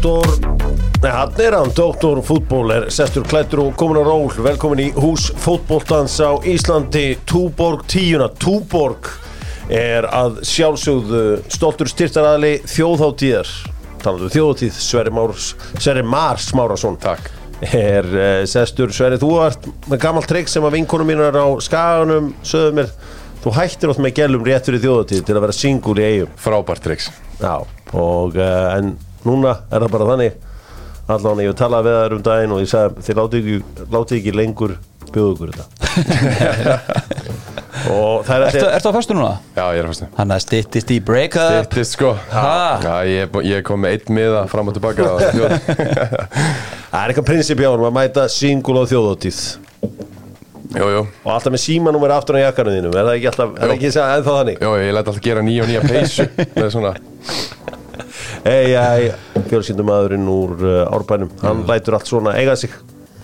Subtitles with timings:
[0.00, 0.38] Doktor
[1.02, 4.30] hann er hann, Doktor Fútból er sestur klættur og komin á ról.
[4.32, 7.18] Velkomin í hús fótbóltans á Íslandi.
[7.28, 9.10] Túborg tíuna Túborg
[9.68, 13.50] er að sjálfsögðu stoltur styrtaraðli þjóðháttíðar
[14.00, 17.28] Talaðu um þjóðháttíð Sverri, Márs, Sverri Mars Márasson Takk.
[17.68, 18.96] er uh, sestur.
[18.96, 22.90] Sverri, þú ert með gammal trikk sem að vinkonum mínar á skaganum sögðu mér,
[23.44, 26.88] þú hættir oft með gælum rétt fyrir þjóðháttíð til að vera singul í eigum Frábært
[26.88, 27.60] triks Já,
[27.92, 30.38] og uh, en núna er það bara þannig.
[31.10, 34.18] Allan ég hef talað við þær um daginn og ég sagði þið láti ekki, láti
[34.20, 34.76] ekki lengur
[35.10, 35.64] bjóðu ykkur þetta.
[37.90, 39.30] Og það er Ertu, þetta ertu á föstu núna?
[39.56, 41.64] Já, ég er að fæstu Hann að styttist í break-up.
[41.64, 42.12] Stittist sko.
[42.34, 42.52] Ha?
[42.84, 45.14] Já, ég, er ég kom með einn miða fram og tilbaka á
[46.90, 49.42] það er eitthvað prinsip hjá honum að mæta singul á þjóðóttíð
[50.70, 51.00] Jú, jú.
[51.26, 52.92] Og alltaf með símanúmer aftur á jakkanum þínum.
[52.94, 54.60] Er það ekki alltaf, er það ekki ennþá þannig?
[54.62, 56.92] Jú, ég læt alltaf gera nýja og nýja peysu með svona
[58.48, 59.10] ei,
[59.50, 62.72] fjölskyldumæðurinn úr uh, árbænum, hann lætur allt svona eiga sig.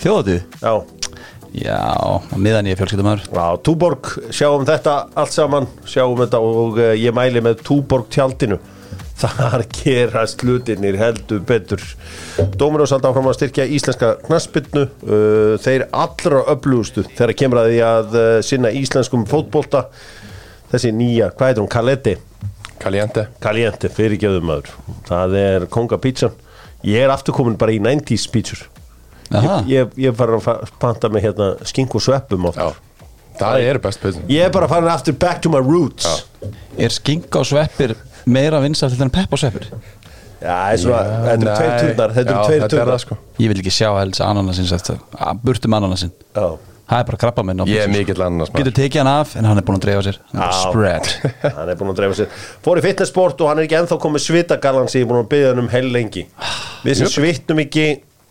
[0.02, 0.42] Þjóðatíð?
[0.60, 0.74] já,
[1.56, 3.28] Já, á miðan ég er fjölskyldumæður.
[3.32, 8.58] Já, Túborg, sjáum þetta allt saman, sjáum þetta og uh, ég mæli með Túborg tjaldinu
[9.16, 11.80] þar gerast hlutinir heldur betur.
[12.60, 17.80] Dóminós haldi áfram að styrkja íslenska knaspinnu uh, þeir allra öflugustu þegar kemur að því
[17.88, 19.86] að sinna íslenskum fótbolta.
[20.66, 22.18] Þessi nýja, hvað heitir hún, Kaletti
[22.82, 23.26] Caliente.
[23.42, 24.72] Caliente, fyrirgjöðum maður.
[25.08, 26.34] Það er konga pítsan.
[26.86, 28.66] Ég er aftur komin bara í 90s pítsur.
[29.34, 29.56] Aha.
[29.66, 32.52] ég, ég, ég er bara að panta með hérna skink og sveppum Já.
[32.52, 32.76] Oftar
[33.40, 36.06] Það er best peysun Ég er bara farin aftur back to my roots.
[36.06, 36.52] Já,
[36.86, 37.96] Er skinka og sveppir
[38.30, 39.66] meira vinsalt en pepp og sveppir?
[40.36, 42.92] það er svona, þetta eru tveir turnar Þetta Já, eru tveir er turnar.
[42.92, 43.18] það sko.
[43.42, 46.46] Ég vil ekki sjá helst ananasins eftir að burtum ananasin Já,
[46.86, 49.46] Það er bara krabba minn á Ég er mikill annars Getur tekið hann af en
[49.48, 50.18] hann er búin að dreifa sér.
[50.30, 50.58] Hann er Já.
[50.70, 51.08] Spread.
[51.56, 52.28] Hann er búin að dreifa sér.
[52.62, 55.30] Fór í fitnessport og hann er ekki ennþá komið svitagallan sem ég er búin að
[55.32, 56.22] byggja hann um hell lengi.
[56.86, 57.86] Við sem svitnum ekki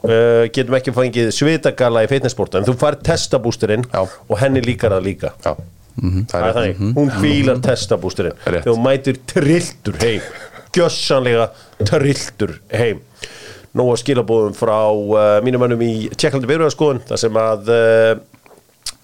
[0.08, 4.06] uh, getum ekki fengið svitagalla í fitnessport en þú fær testabústurinn Já.
[4.08, 5.34] og henni líkar það líka.
[5.44, 5.52] Já.
[5.96, 8.64] Það er Það er þannig, hún fílar testabústurinn Rétt.
[8.66, 10.26] þegar hún mætir trilltur heim.
[10.76, 11.50] Gjössanlega
[11.88, 13.04] trilltur heim.
[13.76, 18.12] Nú að skilabóðum frá uh, mínum mönnum í Tjekklandi Byrjuðarskoðun þar sem að uh,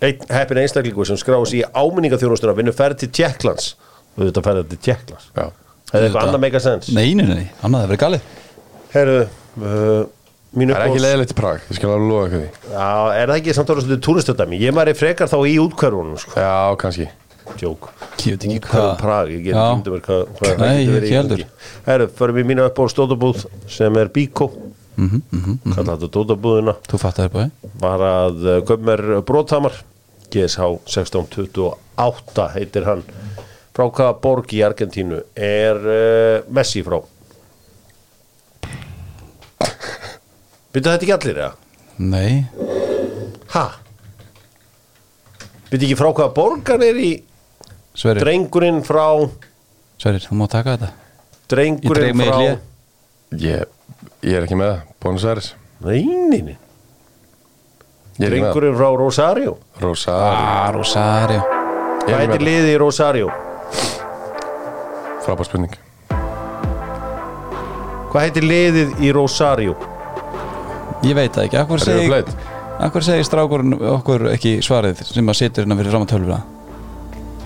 [0.01, 3.73] einn heppin einstaklingur sem skráðs í áminningaþjónustuna vinnur ferð til Tjekklands
[4.17, 5.45] og þetta ferði til Tjekklands Já.
[5.91, 8.27] Hefði eitthvað annað meika sens Nei, nei, nei, annað hefur verið galið.
[8.93, 9.15] Herru,
[9.61, 10.03] uh,
[10.57, 12.69] mínu Það er ekki leiðilegt í Prag Ég skal alveg lofa ykkur því.
[12.75, 16.21] Já, er það ekki samt orðið svolítið túristöldæmi Ég maður er frekar þá í útkverfunum
[16.21, 16.37] sko.
[16.39, 17.09] Já, kannski.
[17.51, 18.91] Veit Útkverfum hvað.
[19.01, 19.63] Prag, ég get Já.
[19.75, 20.27] ekki mér hvað,
[20.61, 21.41] Nei, getur ég verið heldur.
[21.87, 24.47] Herru, förum við mínu upp á stóðabúð sem er Bíkó
[24.97, 29.73] mm Mhm, -hmm, Kalla þetta stóðabúðina Þú fattar það bæði Var að Gömmer Bróthamar
[30.31, 33.03] GSH 1628 heitir hann
[33.73, 36.99] Frá hvaða borg í Argentínu er uh, Messi frá?
[40.71, 41.53] Byrja þetta ekki allir, eða?
[41.97, 42.45] Nei,
[43.51, 43.65] Ha?
[45.71, 47.11] Byrja ekki frá hvaða borg hann er í
[47.95, 49.05] Sverrir, Drengurinn frá
[49.99, 50.91] Sverrir, þú má taka þetta
[51.51, 52.37] Drengurinn frá.
[53.39, 53.65] Ég,
[54.21, 55.51] ég er ekki með það Bónus Æris
[55.81, 56.57] Nei, nei, nei.
[58.21, 58.51] Ég ekki með það.
[58.53, 59.53] Drengurinn frá Rosario.
[59.81, 60.35] Rosario.
[60.37, 61.39] Ah, Rosario.
[62.03, 63.31] Hvað heitir með liðið í Rosario?
[63.71, 65.73] það Frábær spurning.
[68.11, 69.73] Hvað heitir liðið í Rosario?
[71.01, 72.21] Ég veit það ekki, akkur segi.
[72.81, 76.39] Akkur segir strákurinn okkur ekki svarið sem að situr hérna fyrir fram að tölvuna?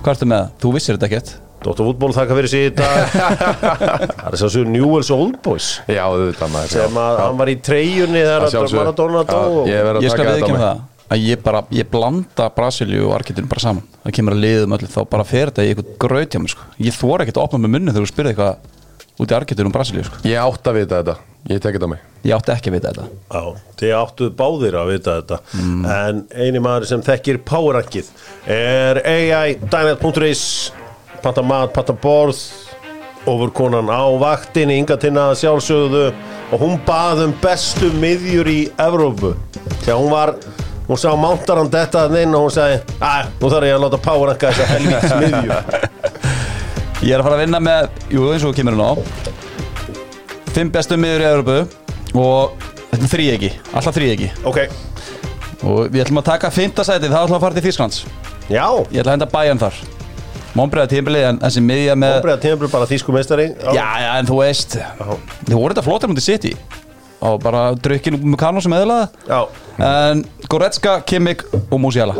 [0.02, 0.44] Hvað ertu með?
[0.44, 0.53] Það?
[0.63, 1.34] Þú vissir þetta ekkert
[1.66, 3.16] Dóttar fútból þakka fyrir sig í dag.
[4.22, 5.70] Það er svo svo Newell's Old Boys.
[5.90, 6.74] Já, auðvitað maður.
[6.76, 8.81] Sem að hann var í treyjunni Að þegar sjálfsögðu.
[8.84, 9.40] Maradona dó
[9.72, 10.59] Ég að Ég skal við ekki á með.
[10.59, 10.84] mig það
[11.16, 13.84] að ég bara, ég blanda Brasilíu og Argentínu bara saman.
[14.06, 16.66] Það kemur að liðum öllu, þá bara fer þetta í eitthvað graut hjá mér sko.
[16.81, 19.75] ég þóra ekkert að opna með munni þegar þú spyrir eitthvað út í Argentínu og
[19.75, 20.22] Brasilíu sko.
[20.25, 21.16] Ég átt að vita þetta.
[21.46, 22.02] Ég tek þetta á mig.
[22.25, 23.06] Ég átti ekki að vita þetta.
[23.30, 23.44] Já,
[23.78, 25.38] þið áttuð báðir að vita þetta.
[25.94, 28.09] En eini maður sem þekkir Powerankið
[28.50, 30.42] er AI Dynamite.is
[31.25, 32.38] Panta mat, panta borð
[33.25, 36.12] Ofurkonan á vaktinni Inga tinna sjálfsögðu
[36.54, 39.33] Og hún bað um bestu miðjur í Evrópu.
[39.81, 40.36] Þegar hún var
[40.86, 44.01] Hún sá mántaran þetta að inn og hún sagði Æ, nú þarf ég að láta
[44.06, 45.94] Poweranka þessa helvítis miðjur
[47.06, 48.94] ég er að fara að vinna með, jú eins og kemur hérna á.
[50.56, 51.57] Fimm bestu miður í Európu
[52.22, 54.62] og þetta er þrý ekki, alltaf þrý ekki Ok,
[55.66, 58.01] og við ætlum að taka fymta sætið, það ætlum að fara til Þýsklands
[58.48, 58.66] já.
[58.94, 59.83] Ég ætla að henda bæjan þar
[60.56, 63.50] Mónbreiða tímbilið en þessi miðja með Óbreiða tímabri bara þýsku meistari.
[63.75, 66.52] Já, já, en þú veist Þið voru þetta flottir mútið City.
[67.25, 69.42] Og bara drukkin Mukano sem eðlaða
[69.84, 72.16] en Goretzka, Kimmich og Musiala.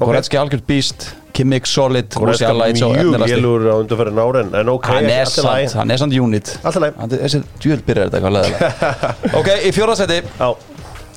[0.00, 5.22] Goretzka algjörð býst Kimmich solid Goretzka mjög lélur á undarfærin árin en ok, hann er
[5.26, 5.68] allt í lagi.
[5.70, 6.54] samt, hann er samt unit.
[6.64, 10.48] Er- þessi djúl byrjar þetta eitthvað leðilega ok, í Já,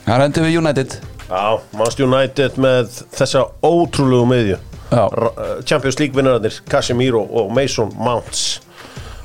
[0.10, 1.00] hann hendur við United.
[1.30, 4.58] Já, Manchester United með þessa ótrúlegu miðju
[4.90, 8.62] Champions League vinnararnir Casemiro og Mason Mounts.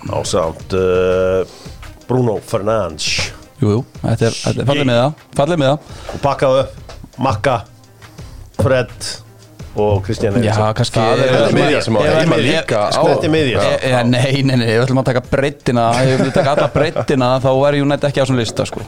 [0.04, 1.44] Á samt uh,
[2.08, 3.32] Bruno Fernandes.
[3.62, 5.92] Jú, jú, þetta er, þetta er fallið með það fallið með það.
[6.14, 6.80] Og pakkaðu upp
[7.24, 7.58] Makka,
[8.58, 9.12] Fred
[9.74, 13.06] og Kristján já, Eriksson kannski Það er þetta miðja sem á heima líka á Sko,
[13.10, 13.64] þetta er miðja.
[13.64, 16.54] E, e, nei, nei, nei, við ætlum að taka breyttina ef við ætlum að taka
[16.54, 18.84] alla breyttina þá er United ekki á svona lista sko.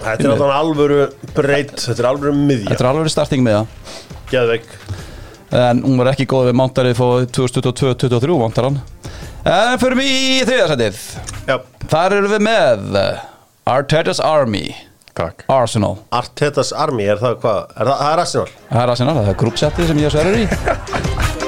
[0.00, 1.02] Þetta er alltaf alvöru
[1.36, 2.70] breytt, þetta er alvöru miðja.
[2.70, 3.98] Þetta er alveg starting með það
[4.30, 4.68] Geðveik
[5.50, 8.78] en hún var ekki góð við Mántarið fóð 2022-2023 Mántaran
[9.48, 11.00] en fyrir mig í þriðarsætið
[11.48, 11.56] Já,
[11.90, 12.96] þar eru við með
[13.70, 14.70] Arteta's Army.
[15.14, 15.44] Takk.
[15.52, 15.98] Arsenal.
[16.16, 17.58] Artetas Army, er það hvað?
[17.74, 18.52] Er það, það er Arsenal?
[18.70, 20.46] það er Arsenal, það er grúpsettið sem ég sverður í.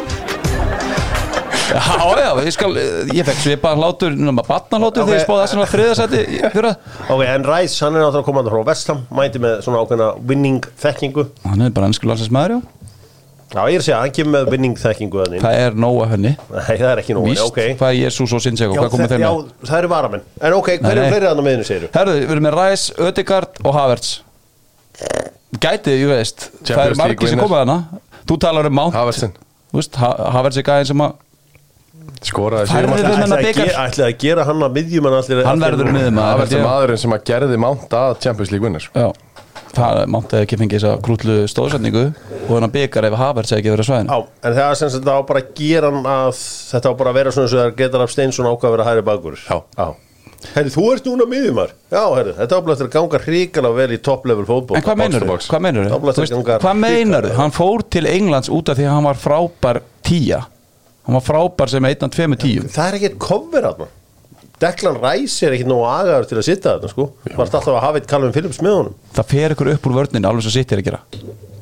[1.72, 2.68] Já, já, ég skal,
[3.16, 6.20] ég fekk svipaðan hlátur, náttúrulega batnahlátur þegar ég spáði Arsenal þriðarsæti
[6.52, 6.72] fyrra.
[7.06, 11.24] Ok, en Rice, hann er náttúrulega komandi frá Vestham Mæti með svona ákveðna winning þekkingu
[11.46, 12.81] hann er bara ennsku landslæsmaður, já
[13.52, 16.10] Já, ég er að segja, hann kemur með winning þekkingu þannig það er nóg af
[16.14, 16.30] henni.
[16.52, 17.58] Nei, það er ekki nú Víst, ok.
[17.80, 18.40] hvað er Jesus og
[18.76, 20.22] Já, hvað komið þe- þeim já, með það eru varamenn.
[20.40, 23.60] En ok, hver Nei, er fleiri þannig meðinu segir Herðu, við erum með Rice, Ödegard
[23.64, 24.12] og Havertz.
[25.62, 27.76] Gætið, ég veist Það Champions er margir League sem komið hana
[28.28, 29.32] Þú talar um Mount Havertzin.
[29.72, 31.12] Þú veist, Ha- Havertz er gæðin sem að
[32.22, 33.42] Skoraði Færði sig við þennan
[39.72, 40.12] Að að hann að Hann.
[40.12, 40.12] Það verður ég.
[40.12, 40.92] maðurinn sem að að.
[40.92, 42.04] Já ekki krútlu stóðsendingu
[42.42, 45.04] Og hennar byggar ef Havertz ekki verið á svæðinu Já, en það er sem sagt
[45.06, 46.40] það á bara að gera hann að
[46.72, 49.04] þetta á bara að vera svona og það getur af Steinsson ákvað að vera hæri
[49.08, 49.86] bakur Já.
[50.52, 53.94] Herri, þú ert núna miðjumar Já, herri, þetta á bara eftir að ganga hrikalega vel
[53.94, 55.48] í topp-level fótból En hvað meinar box.
[55.52, 57.34] Hvað meinar að ganga Hvað meinar þú?
[57.38, 60.40] Hann fór til Englands út af því að hann var frábær tíja
[61.06, 63.86] Hann var frábær sem einn af tveimur tíum Það er ekkert cover hann
[64.62, 67.06] Declan Rice er ekkert nógu agaður til að sitta þarna sko.
[67.36, 68.96] Varst alltaf að hafa eitt Calvin Phillips með honum.
[69.16, 71.00] Það fer ykkur upp úr vörninu alveg svo sitt er að gera.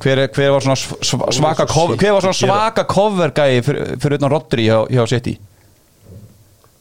[0.00, 3.32] Hver, er- hver var svona sv- sv- svaka cover, City hver var svona svaka cover
[3.36, 5.34] gæi fyrir, fyrir utan Rodri hjá, hjá City?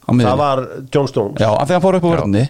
[0.09, 0.63] Það var
[0.93, 1.37] John Stones.
[1.39, 2.47] Já, af því að hann fór upp úr vörninu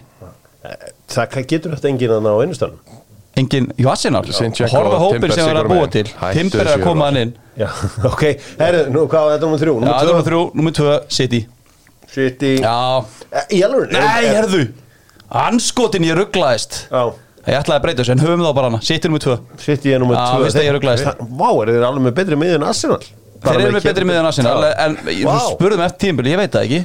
[1.10, 2.98] Það getur þetta enginn að ná einnustöðum
[3.40, 4.24] engin, jú Arsenal.
[4.26, 6.02] Horfa hópin Timber sem er að búa til.
[6.34, 7.30] Timber er að koma hann inn.
[7.56, 7.68] Já,
[8.10, 8.24] ok,
[8.58, 9.74] herri, nú, hvað var þetta nummer þrjú?
[9.86, 11.40] tvö, þrjú, nummer tvö, City
[12.14, 12.56] City.
[12.62, 14.62] Já, Eh, Í alveg nei, herðu
[15.30, 17.02] anskotin ég rugglaðist Já,
[17.46, 18.80] ég ætlaði að breyta þessu, en höfum þá bara hana.
[18.82, 19.36] City nummer tvö.
[19.62, 20.42] City er nummer Já, tvö.
[20.44, 21.06] veist að ég ruglaðist.
[21.06, 22.98] Það- Vá, er þeir alveg með betri miðið en Arsenal?
[23.40, 25.54] þeir eru með betri miðan Arsenal en wow.
[25.54, 26.80] spurðum eftir tímbili, ég veit það ekki.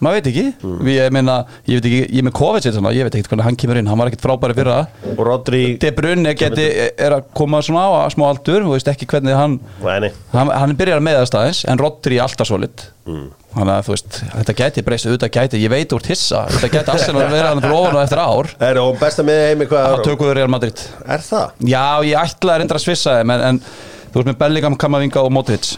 [0.00, 0.44] Maður veit ekki.
[0.62, 0.86] Hmm.
[0.88, 1.34] ég meina,
[1.68, 3.88] ég veit ekki, ég er með Kovac svona, ég veit ekki hvernig hann kemur inn,
[3.90, 6.64] hann var ekkit frábæri fyrir það Og Rodri De Bruyne geti,
[6.96, 10.72] er að koma svona á smá aldur og veist ekki hvernig hann nei hann, hann
[10.78, 12.86] byrjar með það staðins en Rodri er alltaf solid.
[13.04, 13.28] Hmm.
[13.54, 16.92] Þannig að þú veist, þetta gæti breyst auðvitað gæti, ég veit úr hissa, þetta gæti
[16.94, 18.50] Arsenal að vera hann fyrir ofan og eftir ár.
[18.70, 20.84] Er og besta miðið heimi hvað að er tökuður Real Madrid.
[21.06, 21.54] Er það?
[21.72, 25.24] já, ég ætlaði að reynda að svissa þeim en, en þú veist með Bellingham, Kamavinga
[25.26, 25.72] og Modric.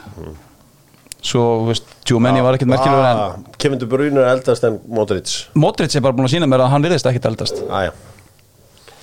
[1.23, 4.81] Svo, þú veist, Tjúmenni var ekkert merkilegur en Ah, Kevin De Bruyne er eldast en
[4.91, 5.37] Modric.
[5.55, 7.61] Modric er bara búin að sína mér að hann virðist ekkert eldast.
[7.71, 7.93] Æja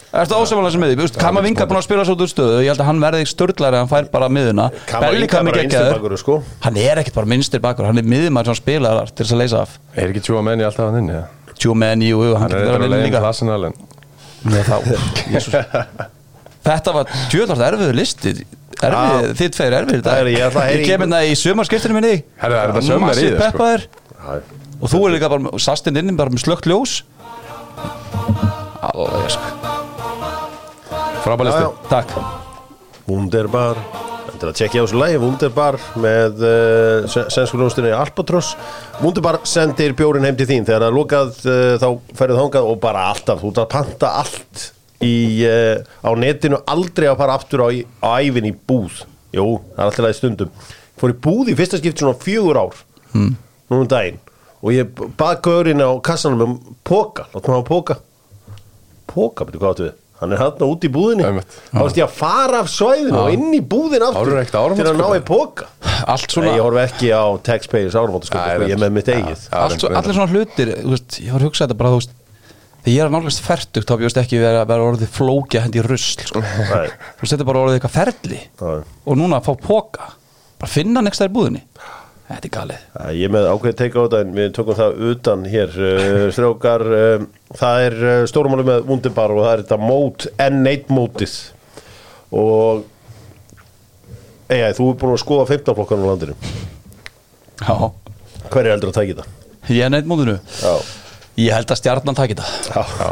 [0.10, 0.96] Ertu ósamálega sem með því?
[0.98, 3.02] Þú veist, Kamavinga er búin að spila svo út úr stöðu Ég held að hann
[3.04, 6.38] verði störðlar en hann fær bara miðuna Kamavinga er bara bakvörður, sko.
[6.66, 9.42] Hann er ekkert bara minnstir bakur Hann er miðumar sem spilar þar til þess að
[9.44, 11.14] leysa af Er ekki tjóa menni alltaf hann inni?
[11.14, 11.54] eða?
[11.60, 13.22] Tjúmenni, jú, jú, hann er getur verið að leiðin líka
[16.70, 20.86] Þetta var djöðlart erfiður listi þið tveir erfiður Það er- ég ætla að heyra Ég
[20.88, 22.84] kem í- hérna í sumarskiptinu minni er þetta þér,
[23.14, 23.40] sko?
[23.44, 23.86] peppaður.
[24.80, 27.00] Og þú er líka bara, sastinn inni bara með slögt ljós
[28.80, 29.59] Alveg, sko
[31.30, 31.90] Frábælisti Já, já.
[31.90, 32.12] Takk.
[33.06, 33.78] Wunderbar.
[34.30, 38.56] Þetta er að tjekkja á þessu lagi Wunderbar með uh, senskuljónstunni Albatross.
[39.04, 40.66] Wunderbar sendir bjórin heim til þín.
[40.66, 43.44] Þegar það er lokað uh, þá ferðið þangað og bara alltaf.
[43.44, 44.66] Þú ert að panta allt
[45.06, 45.14] í,
[45.46, 49.04] uh, á netinu aldrei að fara aftur á, á ævin í búð.
[49.38, 50.68] Jú, það er alltaf leið stundum.
[50.98, 52.84] Fór í búð í fyrsta skipt svona fjögur ár.
[53.14, 53.34] Mm.
[53.70, 54.18] nú um daginn.
[54.66, 58.02] Og ég bað gaurinn á kassanum um póka, láttum hafa póka
[59.10, 61.44] póka, betur hvað áttu við hann er hann út í búðinni.
[61.72, 65.06] Þá veist ég að fara af svæðinu og inn í búðin aftur til að ná
[65.06, 65.18] sko.
[65.18, 65.68] í póka
[66.26, 69.46] svona ég horf ekki á taxpayers áramóta sko, ég með mitt eigið.
[69.56, 72.16] allir svona hlutir þú veist, ég var að hugsa þetta bara þú veist,
[72.80, 76.26] þegar ég er að nálgast ferdugt þá bjóðst ekki vera, vera orðið flókja hendi rusl
[76.28, 76.44] sko.
[76.44, 78.42] Nei, þú veist þetta er bara orðið eitthvað ferli.
[78.60, 78.84] Já.
[79.06, 80.12] og núna að fá póka
[80.60, 81.64] bara finna next þær í búðinni
[82.30, 82.84] þetta er galið.
[82.96, 85.76] Já, Ég með ákveð teika á þetta en við tökum það utan hér.
[85.80, 87.26] Uh, strókar, uh,
[87.60, 91.36] það er uh, stórumáli með Wunderbar og það er þetta mót N1 mótið.
[92.40, 92.86] Og
[94.50, 96.36] Ega, þú er búin að skoða 15 flokkan á landinu.
[97.60, 97.76] Já,
[98.50, 99.26] Hver er heldur að taka þetta?
[99.70, 100.72] ég er neitt múndinu Já,
[101.38, 103.10] Ég held að stjarnan taki þetta já.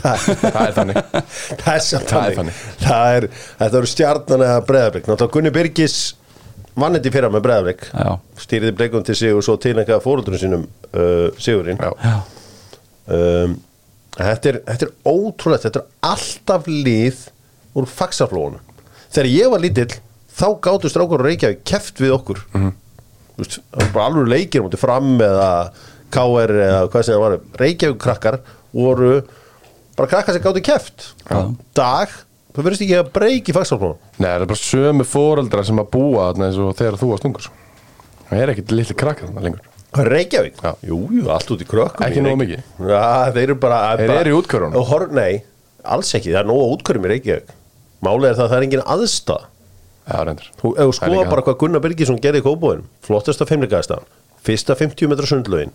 [0.00, 0.98] Það, Það er þannig.
[1.62, 2.58] Það er Það er þannig.
[2.82, 3.26] Það er,
[3.62, 5.96] þetta eru stjarnan eða breðabrik Náttúrulega Gunni Birgis
[6.78, 10.40] vann þetta í fyrra með breðabrik Já, Stýriði bleikum til sig og svo tilnækkaði fóröldunum
[10.40, 11.80] sínum uh, Sigurinn.
[13.04, 13.58] Um,
[14.16, 17.26] þetta, er, þetta er ótrúlegt Þetta er alltaf lið
[17.76, 18.62] úr faxaflóunum
[19.12, 19.92] Þegar ég var lítill
[20.34, 22.40] þá gáttu strákur og Reykjavík keft við okkur.
[22.56, 22.72] Mm
[23.34, 25.48] það var bara alveg leikir mútið fram eða
[26.14, 27.36] KR eða hvað sem það var.
[27.60, 28.38] Reykjavík krakkar
[28.74, 29.14] voru
[29.98, 31.40] bara krakkar sem gáttu keft Já.
[31.74, 32.14] dag,
[32.54, 36.28] það verðist ekki að breyki faxaflóunum Nei, það er bara sömu fóreldrar sem að búa
[36.30, 37.62] þarna eins og þegar þú varst ungur sko.
[38.28, 39.70] Það er ekkit litli krakka þarna lengur.
[39.94, 40.56] Reykjavík?
[40.58, 40.72] Já.
[40.88, 42.70] Jú, jú, allt út í krökkum Ekki nógu Reykjavík.
[42.90, 43.02] Já,
[43.34, 45.42] þeir eru bara Þeir eru í hor- Nei,
[45.84, 47.52] alls ekki, það er nógu útkvörum í Reykjavík.
[48.04, 49.44] Málið er það að það er engin aðstæð
[50.04, 54.04] Já, reyndir Þú þú skoða bara hvað Gunnar Birgisson gerði í Kóbóin Flottasta feimleikaðastan
[54.44, 55.72] Fyrsta 50 metra sundlaugin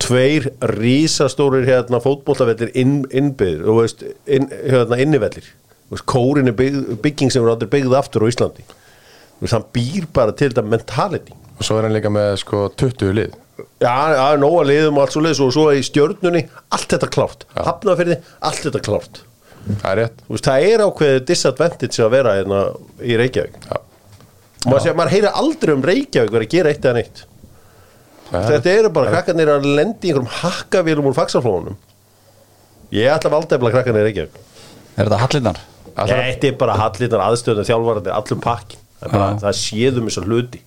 [0.00, 5.44] Tveir rísastórir hérna fótbollavellir inn, innbyggðir og veist, inn, hérna innivellir.
[5.44, 5.69] Þú
[6.06, 8.62] Kórin er bygg, bygging sem er aldrei byggð aftur á Íslandi.
[8.62, 11.34] Þú veist, hann býr bara til þetta mentality.
[11.58, 13.34] Og svo er hann líka með sko 20 lið.
[13.80, 17.10] Já, það er nóga liðum og allt svo leiðis og svo í stjörnunni, allt þetta
[17.12, 17.44] klárt.
[17.56, 19.22] Hafnafyrði, allt þetta klárt.
[19.66, 20.22] Það er rétt.
[20.30, 22.60] Veist, það er ákveðið disadvantage að vera hérna
[23.04, 23.58] í Reykjavík.
[23.66, 27.22] Já, og maður, sé, maður heyrir aldrei um Reykjavík verið að gera eitt eða neitt.
[28.30, 31.78] Það þetta eru bara krakkarnir að lendi í einhverjum hakkavélum úr faxaflónum
[32.94, 34.38] ég ætla valdefla krakkarnir í Reykjavík.
[34.96, 35.60] Er þetta hallinnar?
[35.96, 40.60] Þetta er bara hallitar aðstöðun þjálfarandi allum pakkin það, er bara, það séðum þessar hluti.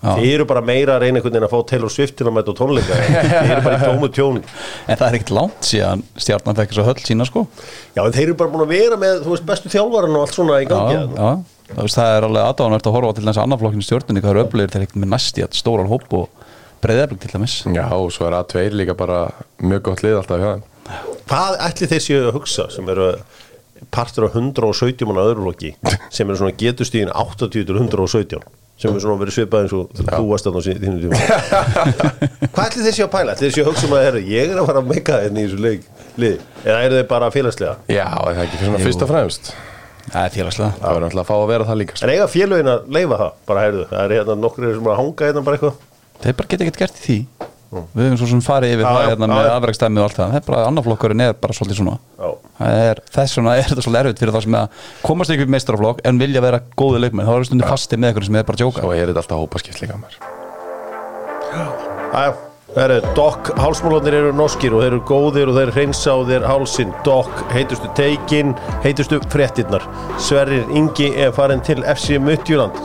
[0.00, 0.14] Já.
[0.16, 2.54] þið eru bara meira að reyna einhvern veginn að fá Taylor Swift til að mæta
[2.56, 2.96] á tónleika.
[3.10, 4.40] Þið eru bara í tómu tjóni.
[4.86, 7.42] En það er ekkert langt síðan stjarnan fekk þess að höll sína sko.
[7.98, 10.38] Já en þeir eru bara búin að vera með þú veist bestu þjálfaran og allt
[10.38, 11.28] svona í gangi Já, já,
[11.68, 14.44] það, veist, það er alveg aðdáðanvert að horfa til þess að annarflokkinu stjórnunni hvað eru
[14.46, 16.48] öflugir þegar ekkert með næsti að stóran hóp og
[16.80, 17.58] breyðarblik til dæmis.
[17.68, 19.20] Já, og svo er A2 líka bara
[19.60, 20.66] mjög gott lið alltaf hjá þeim.
[21.28, 23.12] Hvað ætli þeir séu að hugsa sem eru
[23.94, 25.74] partur á 117 manna öðruflokki
[26.12, 28.42] sem eru svona getustíðin 80 til 117
[28.80, 31.16] sem er svona verið svipað eins og þú varst sín- þínum tíma
[32.54, 33.34] hvað ætli þeir séu að pæla?
[33.40, 35.58] séu að hugsa um að herri, ég er að fara að meika þetta í þessu
[35.64, 35.82] leik,
[36.16, 37.74] lið eða eru þeir bara félagslega?
[37.92, 39.52] Já, er það ekki svona fyrst og fremst
[40.10, 42.06] Það er félagslega Það verður alltaf að fá að vera það líka sko.
[42.08, 43.34] en eiga félögin að leifa það?
[43.50, 45.76] bara heyrðu, það er hérna nokkur sem er að hanga hérna bara eitthvað
[46.24, 47.18] Þeir bara geta ekkert gert í því
[47.70, 50.32] Við höfum svo sem farið yfir það hérna með afrækstæmi og allt það.
[50.32, 51.94] Það er bara annarflokkurinn er bara svolítið svona.
[52.66, 55.52] Er, Þess vegna er þetta svolítið erfitt fyrir það sem er að komast ekki upp
[55.54, 57.28] meistaraflokk en vilja vera góði leikmenn.
[57.30, 58.82] Þá er stundir fasti með eitthvað sem er bara djóka.
[58.82, 60.18] Svo er þetta alltaf hópaskipt líka mér
[62.10, 62.34] Æja,
[62.74, 66.46] það eru Dokk, hálsmálunir eru norskir og þeir eru góðir og þeir hreinsa á þeir
[66.50, 68.52] hálsin Dokk, heitustu teikin,
[68.84, 69.86] heitustu fréttinnar
[70.18, 72.78] Sverrir Ingi er farin til FC Midtjúland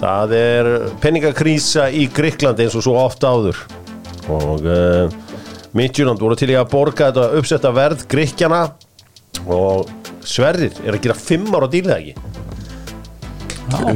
[0.00, 3.60] Það er penningakrísa í Gríkland eins og svo oft áður
[4.32, 5.12] og uh,
[5.74, 8.62] Midtjúland voru til í að borga þetta uppsetta verð Gríkjana
[9.44, 9.90] og
[10.24, 12.14] Sverrir er að gera fimm ára dílið ekki?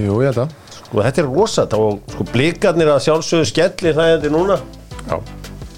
[0.02, 0.56] Jú, ég held að.
[0.88, 1.78] Og þetta er rosa þá
[2.12, 4.58] sko blikarnir að sjálfsögðu skellir það núna.
[5.08, 5.16] Já,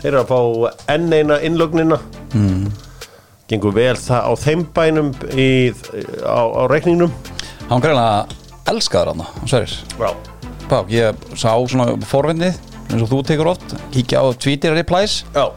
[0.00, 1.99] Þeir eru að fá enn eina innlögnina.
[2.33, 2.71] Mm.
[3.50, 5.49] Gengur vel það á þeim bænum í,
[6.25, 7.12] á, á reikningnum.
[7.69, 8.25] Hann greinlega
[8.71, 10.11] elskaður hann Sverir Já.
[10.71, 12.57] Pá, ég sá svona forvindið
[12.90, 15.20] eins og þú tekur oft kíkja á Twitter replies.
[15.35, 15.50] Já,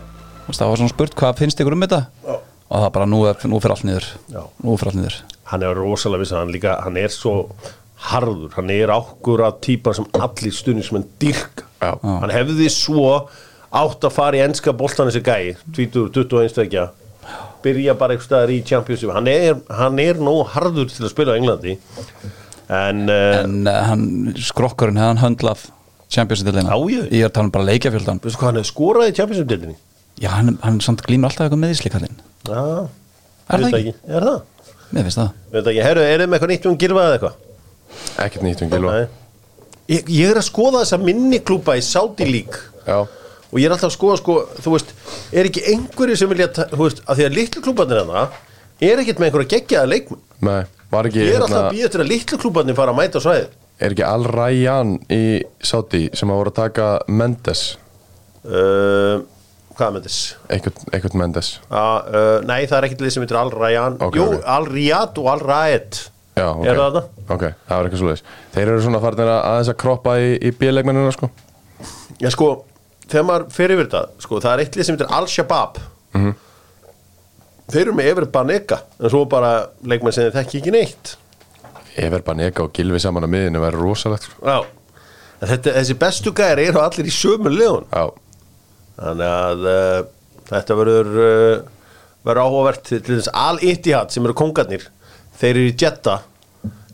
[0.50, 2.02] það var svona spurt hvað finnst ykkur um þetta?
[2.26, 2.36] Já.
[2.74, 4.10] og það bara nú, er, nú fyrir allt niður.
[4.34, 4.42] Já.
[4.66, 5.18] nú fyrir allt niður.
[5.52, 7.36] Hann er rosalega viss að hann líka hann er svo
[8.10, 8.52] harður.
[8.58, 11.68] Hann er ákkurat típa sem allir stundismenn dyrka.
[11.84, 11.94] Já.
[12.02, 13.08] hann hefði svo
[13.74, 16.90] átt að fara í enska boltan þessi gæi 20, 21 vekja
[17.64, 19.12] byrja bara eitthvað staðar í Championship.
[19.16, 21.78] Hann er, hann er nóg harður til að spila á Englandi.
[22.68, 24.06] En, en en uh, hann,
[24.40, 25.66] skrokkurinn hefði hann höndlað
[26.14, 29.16] Champions-dildina ég- ég er að tala um bara leikjafjöldan veistu hvað hann hefði skorað í
[29.20, 29.76] Championship-dildinni?
[30.22, 32.60] já, hann, hann samt glýmur alltaf eitthvað meðislíkallinn Já,
[33.50, 33.94] Er það veit ekki?
[34.08, 34.42] Er það?
[34.94, 35.30] mér finnst það.
[35.52, 37.36] Veit ekki, herru, er með eitthvað nýtt um gilvað eða eitthvað?
[38.26, 39.08] ekkert nýtt um gilva Nei.
[39.94, 42.60] Ég, ég er að skoða þessa minniklúpa í Saudi League.
[42.88, 44.94] Já, og ég er alltaf að skoða, sko, þú veist
[45.36, 48.24] er ekki einhverju sem vilja, þú veist að því að litlu klúbarnir hana
[48.80, 50.22] er ekkert með einhverja geggjaða leikmenn.
[50.48, 50.62] Nei,
[50.94, 53.20] var ekki ég er alltaf hérna, að býja eftir að litlu klúbarnir fara að mæta
[53.20, 53.46] á svæði
[53.82, 57.64] Er ekki Al Rayyan í Saudi sem að voru að taka Mendes?
[58.44, 59.24] Uh,
[59.78, 60.20] hvað með þess?
[60.54, 61.50] Eitthvað, eitthvað Mendes.
[61.70, 64.44] Uh, uh, nei, það er ekkert lið sem heitir Al Rayyan Ok, Jú, ok.
[64.56, 66.02] Al Riyad og Al Raed
[66.34, 66.64] Já, ok.
[66.66, 67.26] Er það þetta?
[67.36, 68.24] Ok, það var eitthvað svoleiðis.
[68.56, 71.30] Þeir eru svona farin að aðeins að kroppa í, í bíleikmennina sko.
[72.24, 72.48] Já, sko,
[73.06, 75.78] þegar maður fer yfir þetta sko, það er eitt lið sem heitir Al-Shabaab.
[76.18, 76.34] Mhm.
[77.74, 79.52] þeir eru með yfir Banega en svo bara
[79.88, 81.14] leikmenn sem þeir þekki ekki neitt
[81.98, 84.40] Efer Banega og Gilvi saman á miðinu verður rosalegt sko.
[84.42, 84.60] Já.
[85.42, 88.06] En þetta, Þessi bestu gæri eru allir í sömu liðun Já,
[88.98, 90.02] Þannig að uh,
[90.50, 91.56] þetta verður uh,
[92.24, 94.86] verður áhugavert til þess Al-Ittihad sem eru kongarnir.
[95.40, 96.22] Þeir eru í Jetta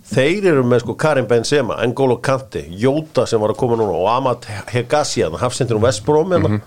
[0.09, 4.07] þeir eru með sko Karim Benzema, N'Golo Kante Jóta sem var að koma núna og
[4.09, 6.61] Amat Hegassian, hafsendur um Vestbróm mm -hmm.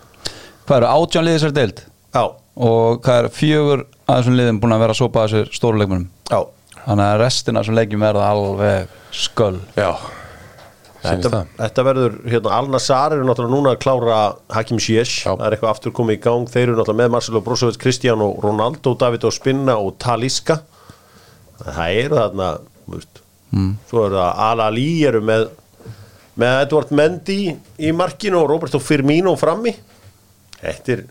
[0.66, 1.82] Hvað eru átján liðið sér deild?
[2.14, 2.24] Já,
[2.56, 6.08] og hvað er fjögur að þessum liðum búin að vera að sopa þessir stóru leikmunum
[6.30, 6.46] já
[6.86, 9.62] þannig að restina þessum leikjum verða alveg sköll.
[9.78, 9.92] Já
[11.02, 14.18] Þetta, þetta verður, hérna, Al-Nassar eru náttúrulega núna að klára
[14.54, 16.44] Hakim Ziyech, það er eitthvað aftur komið í gang.
[16.46, 20.60] Þeir eru náttúrulega með Marcelo Brozovic, Cristiano Ronaldo, David Ospinna og Talisca.
[21.58, 22.52] Það eru þarna
[22.92, 23.72] veist, mm.
[23.90, 25.48] svo eru það Al-Ali eru með
[26.38, 27.40] með Edvard Mendy
[27.82, 29.74] í markinu og Roberto Firmino frammi.
[30.62, 31.02] Þetta er,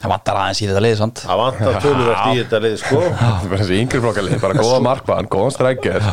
[0.00, 1.22] það vantar aðeins í þetta lið sant?
[1.26, 3.00] það vantar töluvert í þetta lið sko.
[3.20, 6.06] Það er bara þessi yngri flokkalið, bara góða markmann, góðan strækjar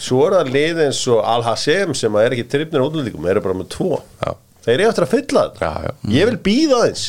[0.00, 3.68] svo er það lið eins og Al-Hasem sem er ekki trippnir útlendingum, eru bara með
[3.76, 4.00] tvo.
[4.24, 4.32] Já,
[4.66, 5.68] þeir eru eftir að fylla þetta.
[5.68, 5.92] Já, já.
[6.16, 7.04] Ég vil býða aðeins.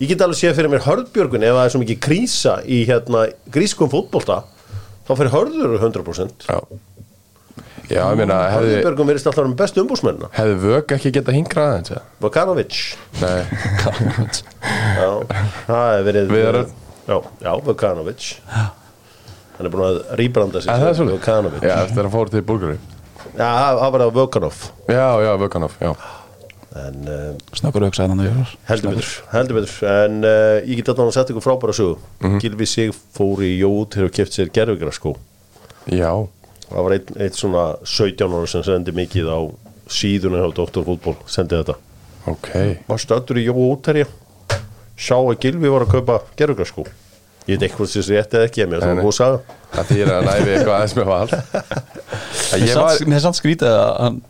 [0.00, 3.26] Ég get alveg séð fyrir mér hörðbjörgun ef það er svo mikið krísa í hérna
[3.52, 4.38] grískum fótbolta
[5.04, 6.58] þá fyrir hörður 100% Já,
[7.90, 11.72] já ég meina, hefði, Hörðbjörgun verist alltaf með bestu umbúsmennina hefði vög ekki geta hingrað
[11.72, 12.02] aðeins eða?
[12.24, 12.78] Vokanovic
[13.20, 13.40] Nei,
[15.00, 15.10] Já,
[15.66, 16.72] það hefur verið Viðar Örn.
[17.10, 17.16] Já,
[17.46, 22.06] já Vokanovic Hann er búin að rýbranda sig að það er svolítið Vukanovic Já, eftir
[22.06, 22.78] að fóru til Búlgari
[23.36, 25.92] Já, það það var það Vokanov Já, já, Vöganoff, já.
[26.80, 29.72] En uh, snöggur hugsaði þannig að gera heldur betur Heldur betur.
[29.90, 31.96] En uh, ég get alltaf að setja ykkur frábæra sögu.
[32.22, 32.38] Mhm.
[32.44, 32.66] Gilvi
[36.70, 39.38] Hefur Það var eitt, eitt svona 17 ára sem sendi mikið á
[39.90, 40.84] síðuna hjá Dr.
[40.86, 41.76] Fútból, sendi þetta
[42.30, 42.50] ok
[42.88, 44.06] Var stöldur í Jóa útterja
[45.00, 46.86] Sá að Gilvi var að kaupa gerfugraskó
[47.48, 49.02] Ég veit eitthvað sem rétt eða ekki en mér sem nei.
[49.02, 49.40] hún sagði
[49.72, 51.28] Það þýr að næfi eitthvað aðeins með val
[52.50, 54.20] Mér Ég er samt skrítið að hann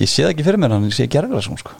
[0.00, 1.74] ég sé það ekki fyrir mér, hann sé gerfigras sko.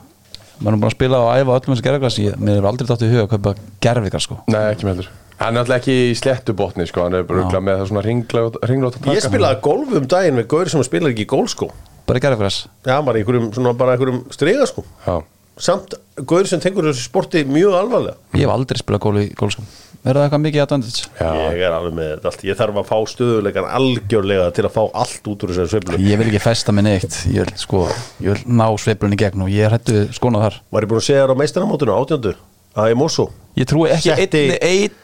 [0.63, 3.11] maður er búin að spila og æfa öllum þessi gerfigras mér er aldrei dátt í
[3.11, 4.39] huga að kaupa gerfigras sko.
[4.53, 5.11] nei ekki með heldur
[5.43, 8.59] Hann er alltaf ekki í sléttu botni sko, hann er bara með það svona ringlót
[8.63, 11.71] að taka Ég spilaði golf um daginn með gaur sem spilar ekki í gólskó
[12.07, 15.17] bara gerfigras Já, bara í einhverjum, svona bara einhverjum stregaskó Já,
[15.63, 15.95] Samt
[16.29, 18.17] gaur sem tengur þessu sporti mjög alvarlega.
[18.33, 19.67] Ég hef aldrei spilað gól í gólskum
[20.03, 21.03] verður það eitthvað mikið advantage?
[21.21, 22.45] Já, Ég er alveg með þetta allt.
[22.49, 26.01] Ég þarf að fá stöðuleikan algjörlega til að fá allt út úr þessari sveiflu.
[26.03, 27.19] Ég vil ekki festa mig neitt.
[27.31, 27.85] Ég vil, sko,
[28.25, 30.59] ég vil ná sveiflunni gegn og ég er hættu skona þar.
[30.75, 32.35] Var ég búin að segja þér á meistaramótinu átjöndu
[32.77, 34.59] að ég mósu ég trúi ekki Setti- einni,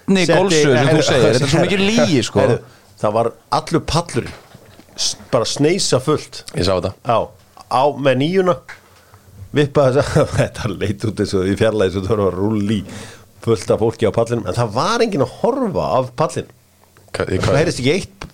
[0.09, 1.25] einni gólsu sem þú segir.
[1.35, 2.41] Þetta er svo mikið lígi sko.
[2.41, 2.59] Heyrðu,
[2.99, 4.33] Það var allur pallurinn.
[4.99, 6.41] S- bara sneisa fullt.
[6.57, 6.93] Ég sá þetta.
[7.07, 7.19] Á,
[7.71, 8.57] á með nýjuna.
[9.55, 12.81] Vippaði þess að þetta leit út eins og í fjarlæði svo það var rulli
[13.45, 14.49] fullt af fólki á pallinum.
[14.51, 16.51] En það var enginn að horfa af pallin
[17.15, 18.27] Hva- í það heyrist ekki eitt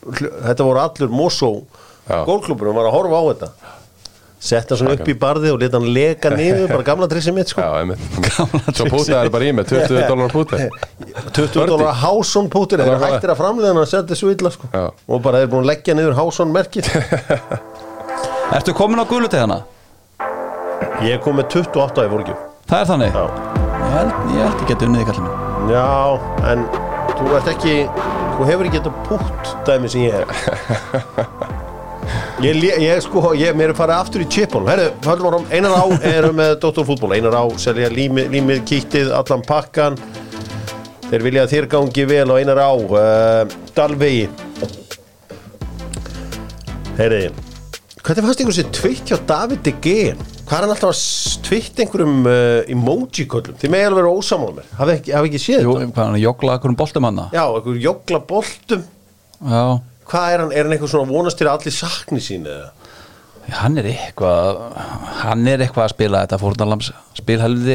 [0.48, 1.50] þetta voru allur Mosó
[2.08, 2.24] Já.
[2.26, 3.50] gólklúburum var að horfa á þetta
[4.44, 7.64] setta svona upp í barði og leta hann leka niður bara gamla trissi mitt sko.
[7.64, 8.02] Já, einmitt.
[8.76, 10.60] Svo pútaði það bara í með 20 dólar púti
[11.38, 14.68] 20 dólar Hásson pútur Það hættir að framlega hann að setja þessu illa sko.
[14.74, 14.84] Já.
[15.08, 16.90] og bara þeir búin að leggja niður Hásson merkið.
[18.58, 19.62] Ertu komin á gulutegana?
[21.04, 22.36] ég kom með 28 í vorgju
[22.68, 23.16] það er þannig?
[23.16, 23.24] Já.
[23.80, 25.72] ég held, ég held ég geti unnið í kallið minn.
[25.74, 25.88] Já,
[26.52, 26.64] en
[27.18, 27.74] þú ert ekki
[28.36, 31.60] þú hefur ekki þetta pútt dæmi sem ég hef
[32.44, 35.84] Ég, ég sko, ég, mér er farið aftur í chipun Herðu, höldum áram, einar á
[36.10, 39.98] eru með Dóttorfútból, einar á, selja límið, límið kýttið, allan pakkan.
[41.08, 44.28] Þeir vilja að þér gangi vel og einar á uh, Dalvegi.
[46.98, 47.26] Herði
[48.04, 50.16] Hvernig fannst sér tvitt hjá David De Gea?
[50.44, 53.56] Hvað er hann alltaf að tvitt einhverjum uh, emoji-köllum?
[53.62, 54.66] Þið megi alveg vera ósamála mér.
[54.76, 55.86] Hafi ekki, hafi ekki séð Jú, þetta?
[55.88, 57.20] er hann að jogla okkur um boltum hann?
[57.32, 58.82] Já, einhver jogla boltum.
[59.40, 59.62] Já,
[60.10, 60.52] Hvað er hann?
[60.52, 62.70] Er hann eitthvað svona vonast til að allir sakni sín eða?
[63.44, 64.60] hann er eitthvað
[65.20, 66.86] hann er eitthvað að spila þetta fórnarlams
[67.18, 67.74] spilhelði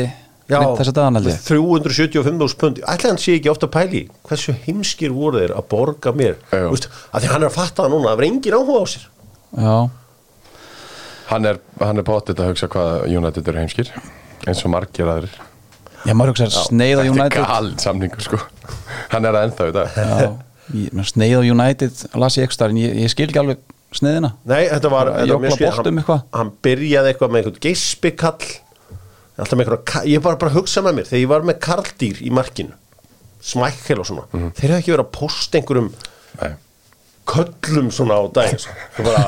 [0.50, 1.36] þess að dagan held ég.
[1.46, 2.80] 375.000 pund.
[2.90, 6.40] Ætli hann sé ekki ofta pæli í Hversu heimskir voru þeir að borga mér?
[6.50, 6.64] Já.
[6.74, 9.06] Vist, að Því hann er að fatta það núna Það var engin áhuga á sér.
[9.60, 9.76] Já,
[11.30, 13.92] Hann er, hann er potið að hugsa hvað United er heimskir
[14.50, 15.36] eins og margir aðrir.
[16.10, 17.44] Ég maður hugsa sneið á Þetta er United.
[17.46, 18.40] gal samningur sko.
[19.14, 20.00] Hann er að ennþá í dag.
[20.00, 20.30] Já,
[21.10, 23.62] sneið á United las ég ekstra en ég, ég skil ekki alveg
[23.96, 26.24] sneiðina Nei, þetta var, Bara hann, eitthvað?
[26.38, 28.50] hann byrjaði eitthvað með einhvern geispikall
[29.40, 32.76] Ég var bara að hugsa með mér Þegar ég var með karldýr í markinu
[33.40, 34.50] Smækkel og svona Mhm.
[34.58, 35.92] Þeir hefði ekki verið að posta einhverjum
[36.42, 36.52] Nei.
[37.30, 38.74] köllum svona á daginn sko.
[38.98, 39.24] Þú bara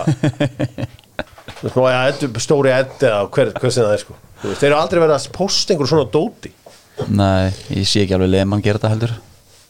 [1.62, 4.16] Þú veist, nú, ja, eddu, Stóri eddi eða hver, hver sem það er sko.
[4.42, 6.52] Þú veist, Þeir eru aldrei verið að posta einhverjum svona dóti
[7.08, 9.14] nei, ég sé ekki alveg leið mann gera þetta heldur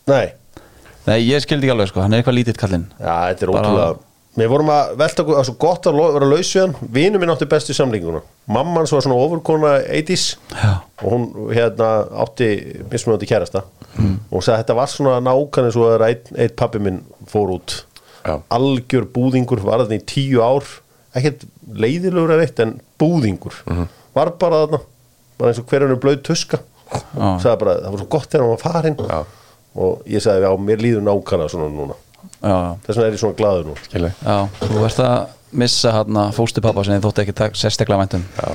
[0.10, 0.26] Nei,
[1.08, 2.88] nei, ég skildi ekki alveg sko, hann er eitthvað lítill kallinn.
[3.00, 3.92] Já, þetta er ótrúlega
[4.32, 6.76] Við vorum að velta okkur, það var svo gott að vera laus við hann.
[6.96, 8.22] Vinur minn átti bestu samlinguna
[8.56, 10.70] Mamman svo var svona ofurkona 80s Já.
[11.04, 11.90] og hún hérna
[12.24, 12.48] átti
[12.94, 13.66] mismunandi kærasta.
[14.00, 17.82] Og hún sagði þetta var svona eins og að einn ein pappi minn fór út.
[18.22, 18.38] Já.
[18.54, 20.64] algjör búðingur var þarna í tíu ár.
[21.12, 23.58] Ekkert leiðilegur að veitt en búðingur.
[24.16, 24.82] Var bara þarna.
[25.42, 26.62] Bara eins og hverjum er blöð tuska.
[27.12, 29.00] Sagði bara það var svo gott þegar hann var farinn.
[29.12, 29.22] Já.
[29.76, 31.96] Og ég sagði já mér líður nákvæmlega svona núna.
[32.42, 32.56] Já,
[32.86, 33.76] þess vegna er ég svona glaður nú
[34.26, 38.24] já, þú ert að missa hérna fóstu pappa sem þið þótti ekki tak- sérstaklega væntum
[38.38, 38.52] Já.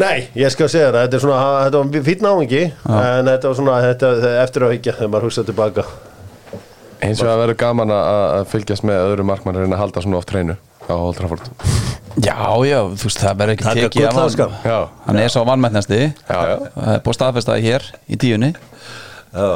[0.00, 3.56] Nei, ég skal segja það, þetta er svona þetta var fýtt náðingi, en þetta var
[3.58, 4.10] svona þetta,
[4.44, 5.84] eftir að higgja, þegar maður hugsa tilbaka.
[7.00, 10.20] Eins og að verður gaman að að fylgjast með öðru markmann en að halda svona
[10.20, 10.56] oft hreinu
[10.88, 11.50] á Old Trafford.
[12.20, 14.06] Já, já, þú veist, það verður ekki tekið.
[15.06, 15.44] Hann er svo
[16.94, 18.52] er búið staðfestaði hér í tíunni.
[19.30, 19.50] Já,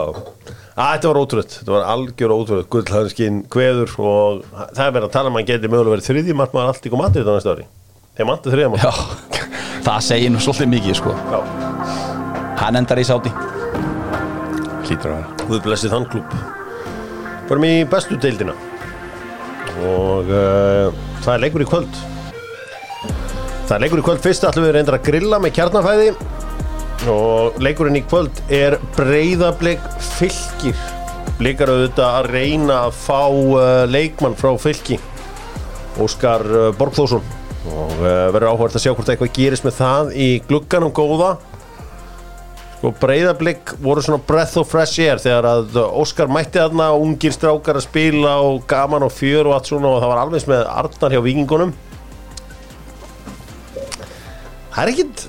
[0.75, 5.31] þetta var ótrútt þetta var algjör ótrútt, gullhanskinn kveður og það er verið að tala
[5.31, 7.69] um að hann geti mögulega verið þriðji markmaður allt í komandið þetta næsta ári.
[8.15, 9.45] Þeir mandi þriðja Já, markmaður
[9.87, 11.15] það segir nú svolítið mikið, sko.
[11.31, 11.41] Já,
[12.59, 13.33] Hann endar í sáti
[14.85, 15.47] Hlýtur að vera.
[15.49, 16.35] Guð blessi þann klúb
[17.49, 18.55] Förum í bestu deildina.
[19.85, 21.99] Og uh, það er leikur í kvöld.
[23.69, 24.23] Það er leikur í kvöld.
[24.25, 26.07] Fyrst ætlum við reyndar að grilla með kjarnafæði
[27.11, 29.83] og leikurinn í kvöld er breyðablik
[30.15, 30.79] fylgir
[31.39, 35.01] blikar auðvitað að reyna að fá uh, leikmann frá fylki
[36.01, 37.25] Óskar uh, Borgþórsson.
[37.65, 41.35] Og uh, verður áhvert að sjá hvort eitthvað gerist með það í glugganum góða.
[42.75, 47.81] Sko breyðablík voru svona breath of fresh air þegar að Óskar mætti þarna ungir strákar
[47.81, 51.17] að spila og gaman og fjör og allt svona og það var alveg með Arnar
[51.17, 51.75] hjá vikingunum
[54.75, 55.21] Það er ekkit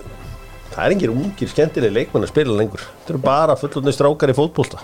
[0.76, 2.84] það er engir ungir skemmtileg leikmenn að spila lengur.
[3.02, 4.84] Þetta eru bara fullotni strákar í fótbolta.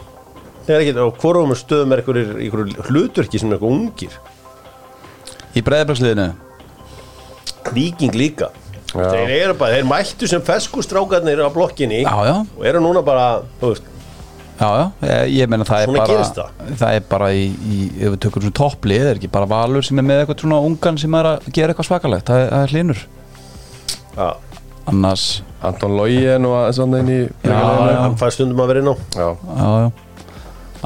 [0.65, 4.17] Það er ekkit, og hvorum stöðum er einhverjir hlutverki sem er eitthvað ungir?
[5.58, 6.32] Í breiðabraksliðinu
[7.75, 8.49] Víking líka.
[8.91, 9.08] Já.
[9.13, 13.27] þeir eru bara, þeir mættu sem feskustrákarnir á blokkinni Já, já, og eru núna bara,
[13.62, 13.86] þú veist
[14.60, 15.21] já, já.
[15.32, 16.49] Ég, meina það er bara það.
[16.82, 20.01] það er bara í, í ef við tökum svona topplið er ekki bara Valur sem
[20.01, 22.27] er með eitthvað svona ungan sem er að gera eitthvað svakalegt?
[22.27, 23.04] Það það er hlinur
[24.12, 24.27] Já,
[24.89, 27.98] annars, Anton Lógin og svona inn í Já, já.
[28.02, 28.96] hann fær stundum að vera inn á.
[29.15, 29.28] Já.
[29.36, 29.91] já, já.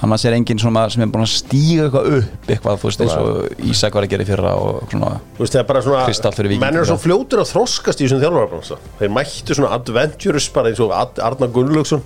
[0.04, 3.14] Annars er enginn svona sem er búin að stíga eitthvað upp eitthvað, þú veist, eins
[3.16, 6.02] og Ísak var að gera í fyrra og svona, Þú veist, það er bara svona
[6.10, 7.04] Kristall fyrir Víking, Menn eru svo já.
[7.06, 12.04] fljótur að þroskast í þessum þjálfarabransa Þeir mættu svona adventurous bara eins og Arnar Gunnlaugsson.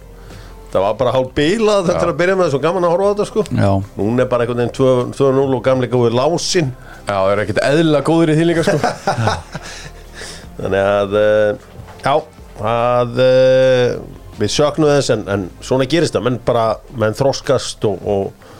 [0.69, 3.11] Það var bara hálf bilað þetta er að byrja með svo gaman að horfa á
[3.15, 3.43] þetta sko.
[3.57, 6.69] Já, Hún er bara einhvern veginn 2 2-0 og gamleika úr lásin
[7.09, 8.77] Já, það er ekkert eðlilega góður í því líka sko
[10.59, 11.67] Þannig að eh,
[11.99, 12.15] Já,
[12.69, 13.99] að eh,
[14.39, 16.29] Við söknum þess en, en svona gerist það.
[16.29, 18.53] Menn bara, menn þroskast og, og,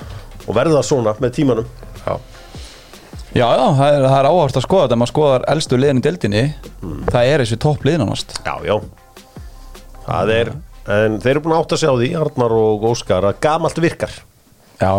[0.44, 1.70] og verða svona með tímanum.
[2.04, 2.18] Já,
[3.32, 6.04] já, já það er, það er áhört að skoða þetta, maður skoðar elstu liðin í
[6.04, 6.44] deildinni
[7.14, 8.36] það er þessi topplið nánast.
[8.44, 8.76] Já, já.
[10.10, 10.52] Það er,
[10.98, 14.20] en þeir eru búin að átta sig á því Arnar og Óskar að gamalt virkar.
[14.80, 14.94] Já,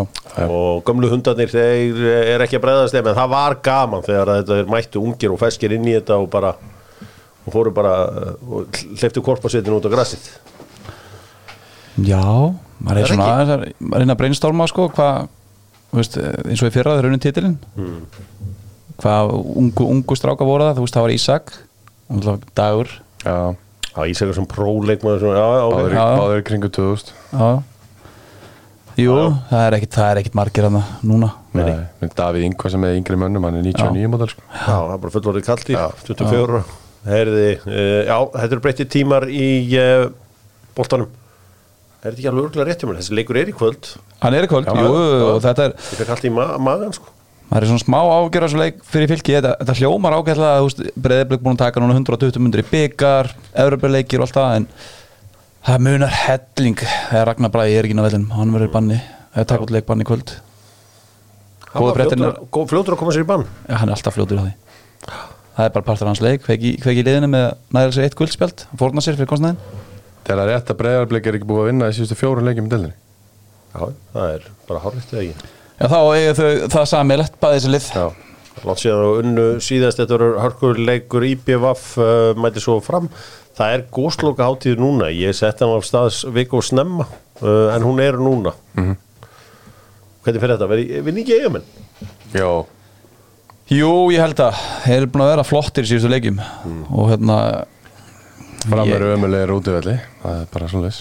[0.45, 2.01] og gömlu hundarnir þeir
[2.37, 5.41] er ekki að breyðast þeim en það var gaman þegar þetta er mættu ungir og
[5.41, 6.53] feskir inn í þetta og bara
[7.47, 10.31] og fóru bara uh, og hleyptu korpasveitin út á grassið
[12.07, 12.23] já
[12.81, 13.65] maður Er er svona aðeins að
[13.97, 15.27] er inn að brainstorma sko, hvað,
[15.91, 17.59] þú veist, eins og í fyrra þeir raunin titilin
[19.01, 21.53] hvað ungu, ungu stráka voru það, þú veist, það var Ísak
[22.59, 22.89] Dagur.
[23.23, 23.37] Já.
[23.91, 25.93] Já, Ísakar sem próleikmaður svona, já, ok.
[25.95, 27.51] Báður, kringu 2000 já.
[29.01, 29.15] Jú,
[29.49, 31.31] það er ekkit, það er ekkit margir hana núna.
[31.57, 34.45] Nei, Davíð Ingvar sem er yngri mönnum, hann er 99 módal sko.
[34.51, 35.87] Já, það er bara fullorðið kallt í Já.
[36.11, 36.63] 24
[37.07, 39.49] Herði, uh, já, þetta eru breyttið tímar í
[39.81, 40.11] uh,
[40.77, 41.09] boltanum.
[42.01, 42.99] Er þetta ekki alveg örgulega rétt hjá mér?
[43.01, 43.89] Þessi leikur er í kvöld.
[44.21, 46.95] Hann er í kvöld, Já, jú, og þetta er Ég fekk allt í ma magan,
[46.97, 47.13] sko.
[47.51, 49.35] Maður er svona smá ágjör að svo leik fyrir fylki.
[49.37, 53.33] Þetta, þetta hljómar veist, breyðarblik búin að taka núna 120 mundur í byggar
[53.65, 54.69] Evropaleikir og allt það, en
[55.67, 56.85] það munar helling.
[56.85, 59.01] Þegar Ragnar Bræði er ekki inn á vellinum, hann verður banni.
[59.35, 60.35] Það er takk út leikbanni í kvöld.
[61.75, 63.49] Fljótur að koma sér í bann.
[63.67, 64.55] Já, hann er alltaf fljótur á því
[65.61, 67.47] það er bara partur af hans leik, kveiki í liðinu með
[67.77, 69.61] næður sér eitt guldspjald, fórna sér fyrir kostnæðin
[70.25, 72.71] Þegar að rétt að breyðarblik er ekki búið að vinna í síðustu fjórum leikjum í
[72.71, 72.97] deildinni.
[73.73, 75.49] Já, það er bara hárrið eða ekki?
[75.81, 77.87] Já, þá eiga þau það samilegt, bæði þessi lið.
[77.97, 78.05] Já,
[78.69, 83.09] Látt síðan og unnu síðast þetta eru hörkurleikur IPVF uh, mæti svo fram.
[83.57, 85.09] Það er góðsloka hátíð núna.
[85.15, 88.53] Ég setti hann af staðs viku og snemma uh, en hún er núna.
[88.77, 88.99] Mhm.
[90.21, 91.63] hvernig fyrir þetta, verði vinn ekki eigamenn
[92.37, 92.49] já,
[93.71, 96.41] Jú, ég held að þeir eru búin að vera flottir í síðustu leikjum.
[96.91, 97.37] Og hérna
[98.67, 100.99] fram Ég- er ömulegir útivelli Það er bara svona leys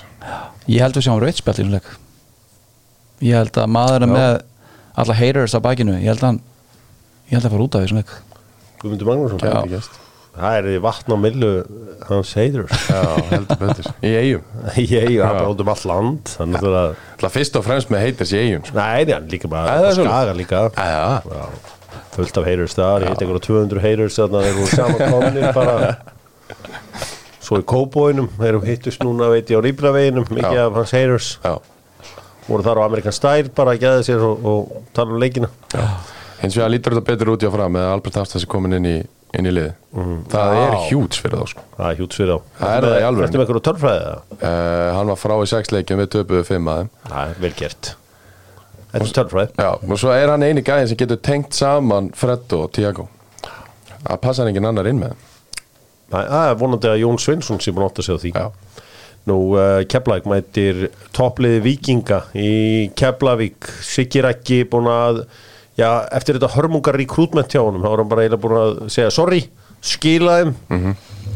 [0.70, 1.88] ég held að við sjáum rauðspjall í þessum leik.
[3.26, 4.36] Ég held að maður er með
[5.02, 6.40] alla haters á bakinu, ég held að hann
[7.30, 8.14] Ég held að fara út af þessum leik.
[8.84, 9.50] Guðmundur Magnússon Já.
[9.58, 9.98] Gæti gerst.
[10.40, 11.50] Það er í vatn á millu
[12.08, 13.02] hans heiður Já,
[13.34, 13.90] heldur betur.
[14.08, 14.46] Í eigum
[14.78, 16.94] Ég er bara út um all land Þannig að það
[17.26, 18.78] Það fyrst og fremst með heiters í eigum sko.
[18.78, 20.62] Nei, nei, hann líka bara það er Skaga líka.
[20.78, 21.50] Já,
[22.20, 25.76] fullt af heyrurs þar, ég heit einhverja 200 heyrurs þannig að þeir voru samankomnir bara.
[27.50, 31.56] Svo í kóbóinum þeir hittust núna veit ég á Rýbraveginum mikið af hans heyrurs já.
[32.50, 35.50] Voru þar á Amerikan Style bara að geða sér og, og tala um leikina.
[36.42, 38.88] Hins vegar lítur þetta betur út í að fram með Albert Hafstæs er komin inn
[38.90, 38.96] í,
[39.38, 39.72] inn í lið.
[40.34, 40.80] Það er Vá.
[40.90, 41.66] hjúts fyrir þá sko.
[41.78, 42.48] það er hjút fyrir þá.
[42.62, 43.28] Það er það í alvörunni.
[43.30, 44.38] Þetta með einhverju törfræði það?
[44.40, 46.92] uh, Hann var frá í sex leikjum við töpuðu fimm að þeim.
[47.10, 47.92] Það er vel gert
[48.90, 52.54] Þetta er törfræði Já, og svo er hann eini gæðin sem getur tengt saman Fred
[52.58, 53.08] og Tiago
[54.00, 55.26] Það passa engin annar inn með þeim.
[56.10, 58.48] Það er vonandi að Jón Svinsson sé búin að átta sig á því Já.
[59.30, 60.80] Nú, uh, Keflavík mætir
[61.14, 62.54] toppliði Víkinga í
[62.98, 65.20] Keflavík Siggi Rækki búin að
[65.78, 69.12] já, eftir þetta hörmungar rekrútment hjá honum þá er hann bara eiginlega búin að segja
[69.14, 69.44] sorry
[69.86, 70.96] skila þeim Mhm.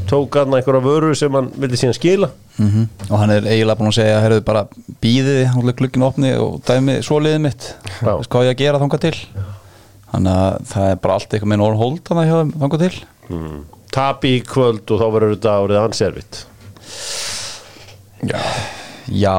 [0.09, 2.29] Tók hann einhverja vöru sem hann vildi síðan skila.
[2.59, 4.65] Mm og hann er eiginlega búin að segja herrðu bara
[5.01, 7.69] býðið, hann er glukkin opni og dæmi svo liðið mitt.
[8.03, 9.15] Veist hvað ég að gera þangað til?
[10.13, 12.95] Þannig að það er bara allt eitthvað með orð hold þannig hjá þeim þangað til.
[13.33, 13.59] Mm.
[13.93, 16.39] tap í kvöld og þá verður þetta árið anservitt
[18.23, 18.39] Já,
[19.07, 19.37] já,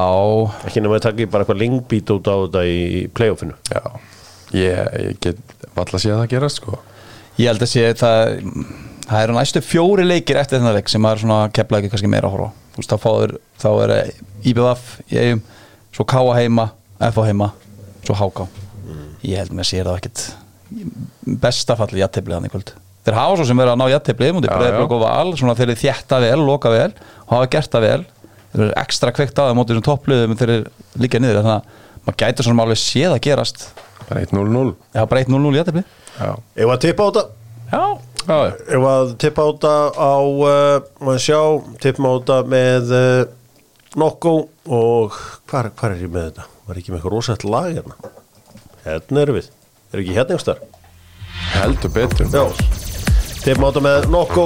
[0.65, 3.55] ekki nema að taka í bara eitthvað lengbít út á þetta í playoffinu.
[3.73, 3.81] Já.
[4.53, 5.39] Ég, ég get
[5.73, 6.77] valla að sé að það gerast sko.
[7.39, 8.35] Ég held að sé það
[9.09, 12.29] það eru næstu fjóri leikir eftir þennan leik sem maður svona kepla ekki kannski meira
[12.29, 13.93] að horfa veist þá fáður, þá er
[14.51, 15.43] IBF í eigum,
[15.95, 17.51] svo Káa heima FH heima,
[18.03, 18.47] svo HK
[19.25, 20.25] ég held með að sé það ekkit
[21.41, 22.73] besta falli jætteflið hann í kvöld.
[23.05, 26.91] Þeir hafa svo sem verið að ná svona þeir eru þjætta vel loka vel,
[27.25, 28.05] og hafa gert það vel.
[28.51, 32.01] Þeir eru ekstra kveikt á það mótið þessum toppliðum þeir eru líka niður, þannig að
[32.05, 33.67] maður gætur svona alveg séð að gerast.
[34.05, 36.29] Bara 1-0-0 já, bara 1-0-0 jætteflið Já,
[36.61, 37.23] Ef að tippa á þetta?
[37.71, 37.83] Já,
[38.25, 39.49] Ef að tippa á
[39.93, 41.41] á uh, maður sjá,
[41.83, 43.25] tippa á þetta með uh,
[43.95, 44.33] Nokko
[44.65, 45.13] og
[45.47, 46.47] hvar, hvar er ég með þetta?
[46.65, 48.13] Var ekki með eitthvað rosætt lag hérna?
[48.85, 49.51] Hérna erum við.
[49.93, 50.63] Er ekki hérna einhverstar?
[51.55, 52.43] heldur betur Já.
[53.45, 54.45] Tippa á þetta með Nokko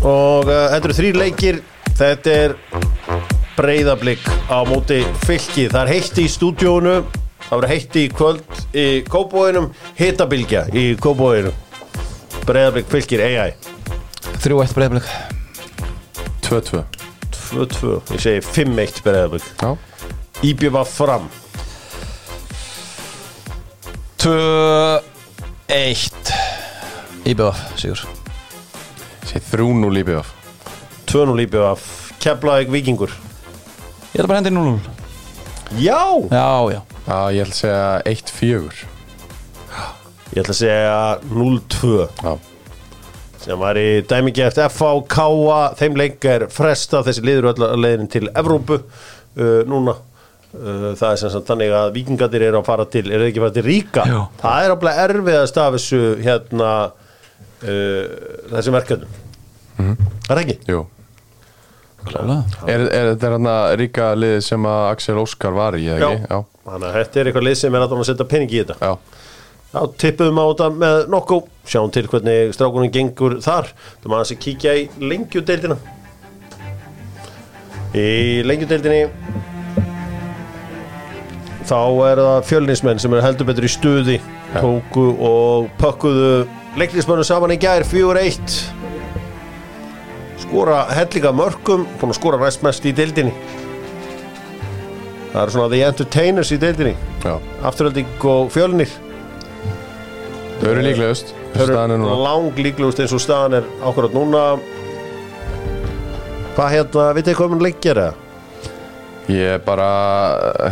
[0.00, 1.62] og uh, þetta eru þrý leikir.
[2.00, 2.56] Þetta er
[3.58, 5.68] breyðablík á móti fylki.
[5.68, 7.02] Það er heitt í stúdíónu
[7.50, 9.64] Það verður heitt í kvöld í kóbóinum
[9.98, 11.56] Hittabilgja í kóbóinum
[12.50, 13.52] Breyðablík fylkir AI
[14.42, 15.06] 3-1 breyðblokk
[16.46, 16.82] 2-2
[17.50, 19.46] 2-2, ég segi 5-1 Breiðablik.
[19.58, 19.74] Já,
[20.46, 21.24] Íbjöfa fram.
[24.22, 25.00] 2-1
[27.24, 28.04] IBF, sigur.
[29.26, 30.30] Sé 3-0 í BF
[31.10, 31.74] 2-0 Íbjöfa
[32.20, 33.10] Keflavík Víkingur.
[34.12, 34.78] Ég ætla bara að hendi 0-0
[35.80, 36.02] Já.
[36.30, 36.80] Já, já.
[37.06, 38.99] Já, ég ætla að segja 1-4
[40.30, 42.34] Ég ætla að segja 0-2 Já,
[43.40, 47.80] sem var í dæmingi eftir FH Káa þeim leik er fresta þessi liður öll að
[47.80, 48.78] leiðin til Evrópu.
[49.38, 49.96] Uh, núna.
[50.50, 53.40] Uh, það er sem sagt þannig að vikingatir eru að fara til eru þeir ekki
[53.40, 54.06] að fara til Ríka?
[54.10, 54.22] Jú.
[54.40, 58.16] það er alveg erfiðast af þessu hérna uh,
[58.54, 59.20] þessi verkefnum.
[59.80, 60.58] Það er ekki?
[60.70, 60.80] Jú.
[62.10, 66.28] Er, er þetta hérna ríka liðið sem að Axel Óskar var í, eða ekki?
[66.30, 68.76] Já, þannig að þetta er eitthvað lið sem er að setja pening í þetta.
[68.80, 69.19] Já,
[69.70, 71.36] Já, tippuðum á þetta með nokku.
[71.70, 73.68] Sjáum til hvernig strákunum gengur þar.
[74.02, 75.76] Þú maður að kíkja í lengjudeildina.
[77.94, 78.08] Í
[78.46, 79.08] lengjudeildinni
[81.70, 84.16] Þá er það fjölnismenn sem eru heldur betur í stuði.
[84.56, 86.32] Tóku og pökkuðu
[86.80, 88.56] leiknismönnum saman í gær 4-1
[90.42, 93.30] Skora hellinga mörkum Búin að skora restmest í deildinni.
[95.30, 96.96] Það eru svona the entertainers í deildinni.
[97.22, 97.36] Já.
[97.70, 98.90] Afturölding og fjölnir
[100.60, 102.16] Þau eru líklegust Þau Staðan er eru núna.
[102.26, 104.42] lang líklegust eins og staðan er ákvarðat núna.
[106.56, 108.08] Hvað hérna, vitið þið hvað mun leik gera?
[109.30, 109.88] Ég er bara,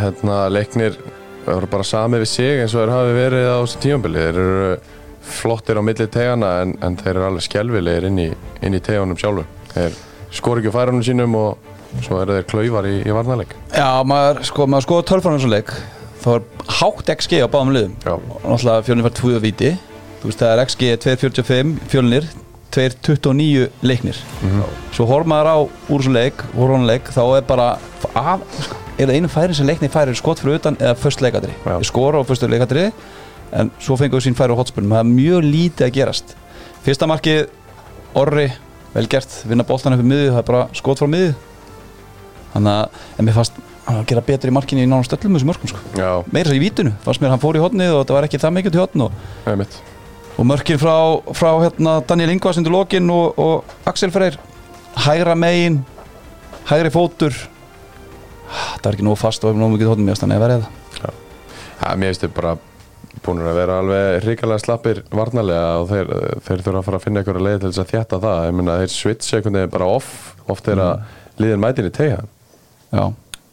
[0.03, 0.99] hérna, leiknir
[1.49, 4.21] Það eru bara sami við sig eins og þeir hafi verið á þessu tímabili.
[4.21, 4.73] Þeir eru
[5.39, 8.27] flottir á milli tegana en, en þeir eru alveg skelvilegir inn í,
[8.61, 9.47] inn í tegunum sjálfur.
[9.73, 9.97] Þeir
[10.37, 13.55] skor ekki á færunum sínum og svo eru þeir klaufar í, í varnarleik.
[13.73, 15.73] Já, maður sko, maður skoða tölfræðum svo leik
[16.29, 17.95] þá er hátt XG á báðum liðum.
[18.09, 19.71] Og náttúrulega fjölnir fær 2 viti
[20.19, 22.29] þú veist það er XG 2.45 fjölnir
[22.75, 24.19] 2.29 leiknir.
[24.93, 25.57] Svo horf maður á
[25.89, 26.43] úr svo leik
[26.85, 27.69] leik þá er bara
[28.13, 28.43] af,
[28.99, 31.79] er það einu færin sem leikni færi skot fyrir utan eða först leikadri Já.
[31.83, 32.91] skora á förstu leikadri
[33.53, 36.37] en svo fengur sín færi á hotspunum það er mjög lítið að gerast.
[36.85, 37.47] Fyrsta markið
[38.17, 38.49] Orri,
[38.95, 41.35] vel gert vinna boltan upp í miðju, það er bara skot frá miðju.
[42.53, 45.71] Þannig að en mér fannst að gera betur í markinu í nánast öllum þessum mörgum
[45.71, 45.83] sko.
[46.33, 48.57] Meira svo í vítinu, fannst mér hann fór í hotnið og það var ekki það
[48.59, 49.79] mikið til hotn og það
[50.39, 50.95] og mörkin frá,
[51.35, 54.39] frá hérna, Daniel Ingvars undir lokin og, og Axel Freyr
[55.03, 55.81] hægra megin
[56.69, 57.35] hægri fótur.
[58.49, 61.19] Það er ekki nógu fast og ekki nógu mikið hóttum mér þannig að verða það.
[61.79, 62.55] Ja, mér finnst þið bara
[63.25, 66.13] búin að vera alveg ríkalega slappir varnarlega og þeir,
[66.47, 68.43] þeir þurfa að fara að finna einhverja leið til þess að þjætta það.
[68.47, 70.13] Ég meina þeir switch einhvern veginn bara off
[70.49, 71.17] oft þegar mm.
[71.43, 72.21] liðin mætin í tegja
[72.93, 73.03] já,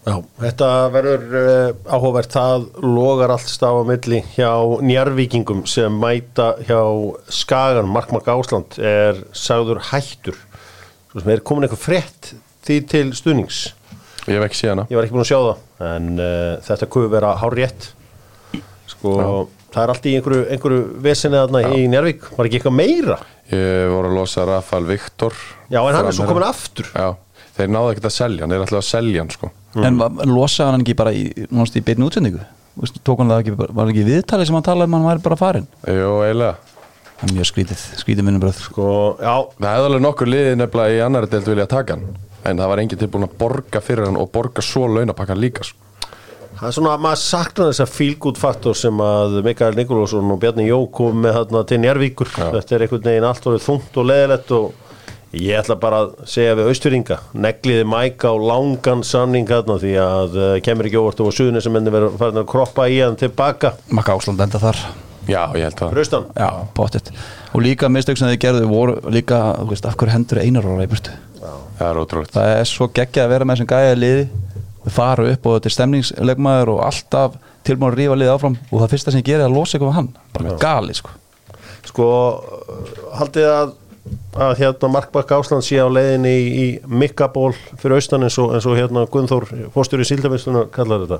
[0.06, 2.36] Já, þetta verður uh, áhugavert.
[2.36, 4.52] Það logar allt staf á milli hjá
[4.86, 6.80] njárvíkingum sem mæta hjá
[7.34, 10.38] Skagan, Markmark Ásland er sagður hættur.
[11.26, 12.36] Er komin eitthvað frétt
[12.68, 13.64] því til stuðnings?
[14.26, 14.86] Ég hef ekki séð hana.
[14.90, 17.90] Ég var ekki búin að sjá það en uh, þetta kuður vera hár rétt
[18.90, 19.16] sko,
[19.74, 23.18] það er allt í einhverju, einhverju vesinni þarna í Njárvík var ekki eitthvað meira?
[23.52, 25.36] Ég voru að losa Rafael Viktor
[25.70, 26.90] já, en hann er svo komin aftur.
[26.94, 27.12] Já,
[27.58, 29.52] þeir náðu ekkert að selja hann, þeir ætlaðu að selja hann sko.
[29.88, 32.46] en va- losaði hann ekki bara í, í beinni útsendingu?
[33.08, 35.24] Tók hann það ekki, bara- var ekki viðtalið sem hann talaði um að hann væri
[35.30, 36.56] bara farin Jú, eiginlega.
[37.16, 38.86] Það er mjög skrítið, skrítið minnubröð sko,
[39.24, 42.06] já, Það hefði alveg nokkur liðið nefnilega í annari deild vilja taka hann
[42.46, 45.80] en það var enginn tilbúin að borga fyrir hann og borga svo launapakkan líka sko.
[46.56, 50.38] Það er svona að maður saknar þess að feel-good faktor sem að Mikael Nikolásson og
[50.40, 52.30] Bjarni Jó kom með þarna til Njárvíkur.
[52.32, 54.85] Þetta er einhvern veginn allt orðið þungt og leðilegt og
[55.36, 60.38] ég ætla bara að segja við Austuringa, negliði mæka á langan samning þarna því að
[60.40, 63.76] uh, kemur ekki óvart og suðunni sem enni verður farin að kroppa í hann tilbaka.
[63.92, 64.82] Makka Ásland enda þar.
[65.26, 66.26] Já, ég held að Hraustan?
[66.38, 67.08] já, pottitt
[67.50, 70.86] og líka mistök sem þið gerðu voru líka, þú veist, af hverju hendur einar ára
[70.86, 71.16] í burtu
[71.80, 72.36] það er ótrúlegt.
[72.36, 74.26] Það er svo geggjað að vera með þessum gæja liði.
[74.86, 78.58] Við fara upp og þetta er stemningslegmaður og alltaf tilbúin að rífa liði áfram.
[78.70, 79.46] Og það fyrsta sem ég gerir
[83.50, 83.74] er
[84.36, 88.54] að hann hérna Markbakk Ásland sé á leiðinni í, í Mikkaból fyrir austan eins og,
[88.58, 91.20] eins og hérna Gunnþór, fórstur í Síldavinslunar kallar þetta.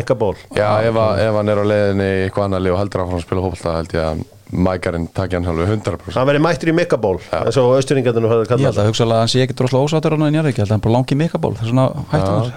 [0.00, 0.34] Mikkaból.
[0.56, 3.20] Já, ef, að, ef hann er á leiðinni í eitthvað annar lið og heldur áfram
[3.20, 6.76] að spila hópulta held ég að mækarinn takja hann alveg 100% Hann verið mættur í
[6.76, 9.86] Mikkaból, eins og austuringarnir höfðu ég kallað held að hugsa að hann sé ekki droslega
[9.86, 11.86] ósáttur hann í Njarvík, ég held að hann bara langi mikaból það er svona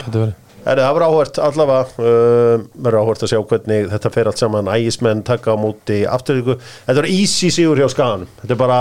[0.09, 0.39] verið.
[0.63, 4.69] Herri, það var áhvert allavega uh, verður áhvert að sjá hvernig þetta fer allt saman.
[4.71, 8.29] Ægismenn taka á móti afturvíku þetta var easy sigur hjá Skaganum.
[8.39, 8.77] Þetta er bara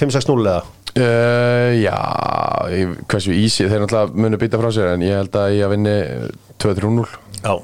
[0.00, 0.62] 5-6-0 eða?
[0.94, 1.96] Uh, já,
[2.70, 5.72] ég- hversu easy þeir náttúrulega munu býta frá sér en ég held að ég að
[5.74, 5.94] vinni
[6.62, 7.06] 2-3-0
[7.44, 7.54] já,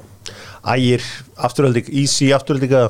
[0.75, 1.05] ægir
[1.47, 2.89] afturhalding, easy afturhalding eða?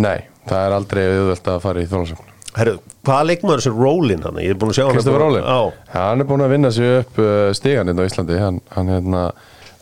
[0.00, 2.72] Nei, það er aldrei auðvelt að fara í þólasöfn Herri,
[3.04, 5.44] hvaða leikmaður er þessi Rólin hann ég er búin að sjá hann Kristofur Rólin?
[5.44, 5.60] Já,
[5.98, 7.16] Hann er búin að vinna sig upp
[7.58, 8.36] stigan hérna á Íslandi.
[8.38, 9.22] Hann, hann hérna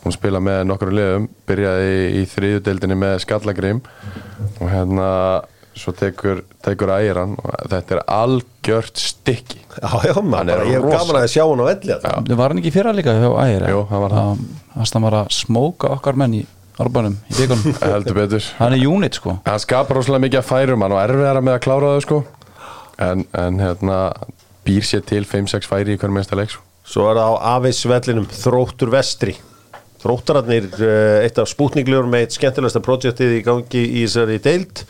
[0.03, 3.83] búin að spila með nokkur liðum byrjaði í, í þriðudeldinni með Skallagrim
[4.57, 5.11] og hérna
[5.79, 9.61] svo tekur, tekur ægir hann og þetta er algjört stykki.
[9.81, 12.25] Já, já maður, Hann ég hef gaman að sjá hann á velli þarna.
[12.29, 13.65] það var hann ekki fyrra líka hjá Ægir?
[13.73, 14.43] Jú, hann var það.
[14.93, 16.43] það var að smóka okkar menn í
[16.83, 18.51] árbænum í byggunum heldur betur.
[18.59, 19.39] Hann er unit sko.
[19.47, 22.21] Hann skapar rosalega mikið að færum hann og erfiðara með að klára þau sko.
[23.03, 24.01] En, en hérna
[24.67, 26.63] býr sér til 5-6 færi í hvernig minnsta leik sko.
[26.93, 29.37] Svo er það á Avis vellinum Þróttur Vestri.
[30.03, 34.83] Þróttararnir, eh, eitt af spútningljóður með eitt skemmtilegasta projektið í gangi í þessari deild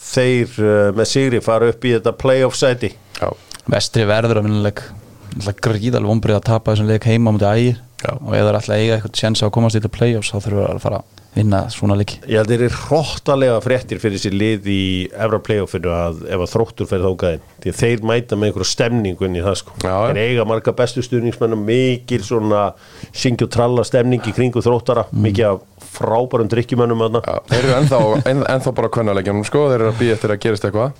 [0.00, 2.94] þeir eh, með sigri fara upp í þetta playoff sæti.
[3.20, 3.28] Já,
[3.70, 4.82] Vestri verður að vinnuleik
[5.62, 7.78] gríðal vombrið að tapa þessum leik heima á mútið ægir.
[8.00, 8.14] Já.
[8.16, 10.36] og ef það er alltaf að eiga eitthvað tjens að komast í þetta play-offs þá
[10.38, 12.16] þurfum við að fara að vinna svona leiki.
[12.26, 16.52] Ég held þeir eru hróttalega fréttir fyrir sér lið í Evra playoffinu að ef að
[16.54, 19.76] þróttur fyrir þókaðin því að þeir mæta með einhverju stemningu inn í það sko.
[19.84, 22.64] Já, þeir eiga marga bestu stuðningsmennum mikil svona
[23.12, 27.38] syngju tralla stemning í kringu þróttara mikið af frábærum drikkjumennum aðna já.
[27.50, 30.68] Þeir eru ennþá, en, ennþá bara kvennaleikjanum sko, þeir eru að býja eftir að gerist
[30.68, 30.94] eitthvað.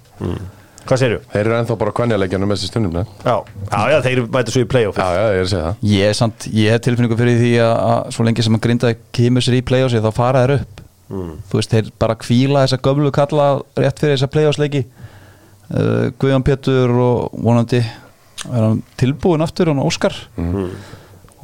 [0.80, 1.20] Hvað segirðu?
[1.30, 3.34] Þeir eru ennþá bara kvennaleikjanum þessi stundum Já, Já,
[3.70, 5.82] já, já, þeir mæta svo í playoffið já, ég er að segja það.
[5.92, 8.92] Ég er samt, ég hef tilfinningu fyrir því að, að svo lengi sem að grinda
[9.18, 10.80] kemur sér í play-offsi þá fara þær upp.
[11.10, 13.46] Þú veist, þeir bara kvíla þessa gömlu kalla
[13.78, 19.82] rétt fyrir þessa play-offs leiki uh, Guðjón Pétur og vonandi er hann tilbúin aftur hann
[19.82, 20.14] Óskar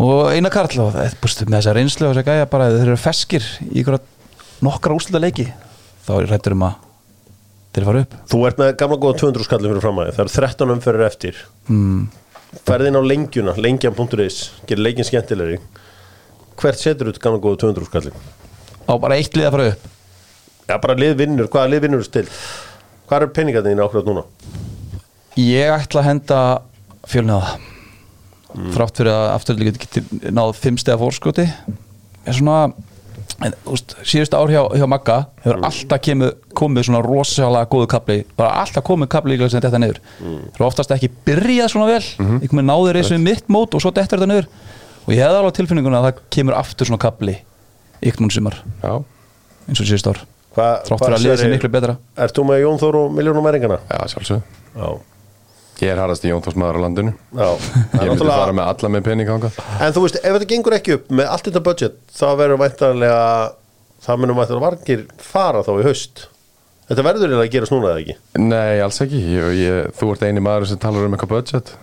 [0.03, 2.99] og Einar Karl og það, búst, með þessa reynslu og þessa gæja bara þeir eru
[3.01, 3.85] feskir í
[4.65, 5.49] nokkra úslita leiki
[6.07, 6.79] þá er rættur um að
[7.77, 10.35] þeir fara upp Þú ert með gamla góða 200 skallum fyrir fram að það eru
[10.37, 11.43] 13 umferðir eftir
[11.73, 12.07] mm.
[12.69, 14.39] ferðin á lengjuna, lengjan.is
[14.69, 15.61] gerir leikin skemmtilegri
[16.57, 18.25] hvert setur þú gamla góða 200 skallin?
[18.87, 19.93] á bara eitt lið að fara upp
[20.67, 22.25] Já, bara lið vinnur, hvaða lið vinnur til?
[23.07, 24.25] Hvað er peningarnir þín ákveðat núna?
[25.39, 26.39] Ég ætla að henda
[28.57, 30.03] fjölniða þrátt fyrir að afturlega geti
[30.33, 31.47] náð fimm stegar fórskoti.
[32.27, 32.73] Er svona
[33.45, 38.19] en, úst, síðust ár hjá, hjá Magga hefur alltaf kemur, komið svona rosalega góðu kapli,
[38.39, 40.01] bara alltaf komið kapli sem þetta niður.
[40.21, 42.41] Það er oftast ekki byrjað svona vel, mm -hmm.
[42.41, 44.49] einhvern veginn náður þessu mitt mót og svo dettur þetta niður.
[45.07, 47.37] Og ég hefði alveg tilfinninguna að það kemur aftur svona kapli
[48.03, 49.05] ykkur núna sumar, Já,
[49.69, 50.25] eins og síðust ár.
[50.57, 51.97] Hva, Þrátt fyrir að liða sér miklu betra.
[52.17, 53.77] Ert þú með Jón Þór og miljónum mæringana?
[53.91, 54.41] Já, sjálfsög
[54.73, 54.89] Já,
[55.77, 57.11] Ég er harðast í Jón Þórs maður á landinu.
[57.37, 57.59] Já Ég
[57.93, 60.95] myndi náttúrulega- fara með alla með pening hangað En þú veist, ef þetta gengur ekki
[60.97, 63.19] upp með allt þetta budget þá verður væntanlega
[64.07, 66.27] það munum þetta vargir fara þá í haust.
[66.89, 68.17] Þetta verður eiginlega að gera snúna eða ekki?
[68.39, 69.21] Nei, alls ekki.
[69.35, 71.75] Ég, ég, Þú ert eini maður sem talar um eitthvað budget.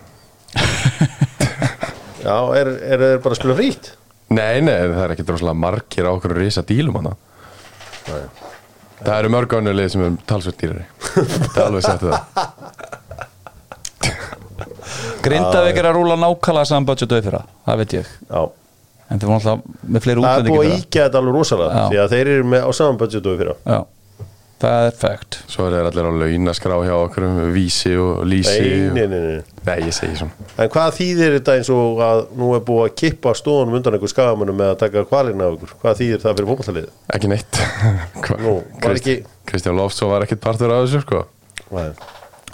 [2.24, 3.92] Já, er, er, er bara að spila frýtt?
[4.34, 7.14] Nei, nei, það er ekki droslega margir á okkur risa dílum hana.
[9.04, 10.86] Það eru mörg ánulið sem er talsvöld dýrari.
[11.04, 12.22] Það er alveg sett það
[15.24, 18.44] Grindavík er að rúla nákvæmlega saman budget auð fyrir það veit ég Já
[19.14, 21.74] En þeir voru alltaf með fleiri Það er útlendingi búið að íkja þetta alveg rosalega
[21.84, 21.84] Já.
[21.92, 23.82] því að þeir eru með á saman budgetu fyrir það Já,
[24.64, 28.56] það er fact Svo er þeir allir á launaskrá hjá okkur um vísi og lýsi
[28.64, 28.96] Nei, og...
[28.96, 29.60] nei, nei, nei.
[29.68, 32.96] nei, ég segi svona En hvað þýðir þetta eins og að nú er búið að
[33.04, 35.76] kippa stóðunum undan einhver skagamönnum með að taka kvalina af ykkur?
[35.84, 36.90] Hvað þýðir það fyrir fótballtalið?
[37.20, 37.62] Ekki neitt
[38.24, 38.40] Hva?
[38.48, 38.56] Nú,
[38.88, 39.20] var ekki-
[39.52, 41.26] Kristján Loftsson var ekkit partur af þessu sko
[41.76, 41.90] Nei,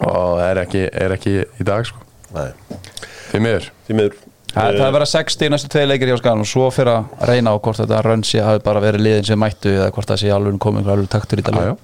[0.10, 2.04] og er ekki, er ekki í dag sko
[3.30, 3.70] Því miður.
[4.50, 7.28] Það, það er verið að 60 næstu tvei leikir hjá skanum og svo fyrir að
[7.30, 10.32] reyna á hvort þetta rönsi hafi bara verið liðin sem mættu eða hvort það sé
[10.34, 11.76] alveg komið alveg taktur í já,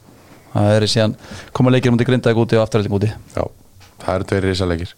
[0.56, 1.16] Það er síðan
[1.54, 3.12] koma leikir mútið grindaði úti og afturhalding úti.
[3.36, 3.44] Já.
[4.02, 4.94] Það eru tveir risalegir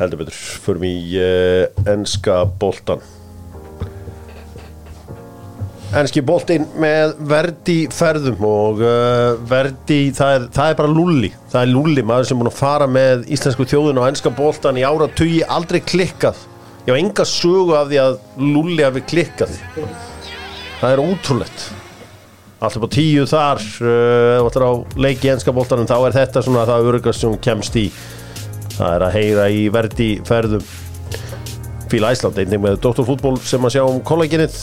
[0.00, 3.02] Heldur betur, förum í uh, enska boltan
[5.90, 11.64] Enski boltinn með verdi ferðum og uh, verdi, það er, það er bara lulli það
[11.64, 14.84] er lulli, maður sem er búin að fara með íslensku þjóðun og enska boltan í
[14.86, 16.38] ára tugi aldrei klikkað.
[16.86, 19.56] Ég haf enga sögu af því að lulli hafi klikkað.
[20.78, 21.66] Það er ótrúlegt.
[22.60, 26.44] Allt upp á tíu þar uh, ætlar á leiki í enska boltanum þá er þetta
[26.46, 27.88] svona það örugast sem kemst í.
[28.76, 30.62] Það er að heyra í verdi ferðum.
[31.90, 34.54] Fíla Æsland, einnig með doktorfútból sem að sjá um kollagenið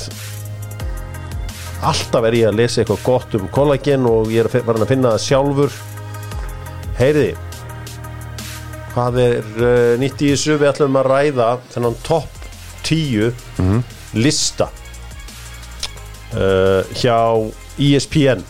[1.85, 5.25] alltaf er ég að lesa eitthvað gott um kollagen og ég er að finna það
[5.27, 5.77] sjálfur.
[6.97, 7.35] Heyriði
[8.97, 10.57] hvað er uh, nýtt í þessu?
[10.57, 12.33] Við ætlum að ræða þennan topp
[12.87, 13.31] 10
[14.17, 14.69] lista
[16.33, 17.17] uh, hjá
[17.77, 18.41] ESPN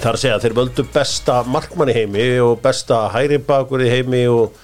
[0.00, 3.90] þar að segja að þeir völdu besta markmann í heimi og besta hæri bakur í
[3.92, 4.56] heimi og,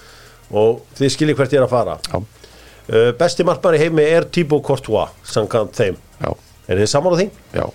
[0.49, 1.95] og þið skiljið hvert ég er að fara.
[2.11, 6.31] Uh, besti markmann í heimi er Thibaut Courtois samkvæmt þeim, já,
[6.71, 7.29] er þið saman á því?
[7.57, 7.65] já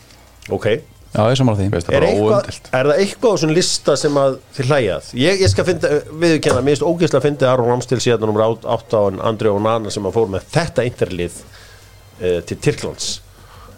[0.56, 0.68] ok,
[1.16, 4.34] Já, ég samála því Veist er, eitthvað, er það eitthvað á þessum lista sem að
[4.56, 5.06] þið hlæjað?
[5.16, 8.44] Ég, ég skal finna, viðurkenna, mér finnst ógeðslega að finna Aron Ramstil síðan nummer
[8.76, 13.06] 8 en Andri og Nana sem að fór með þetta interlið uh, til Tyrklands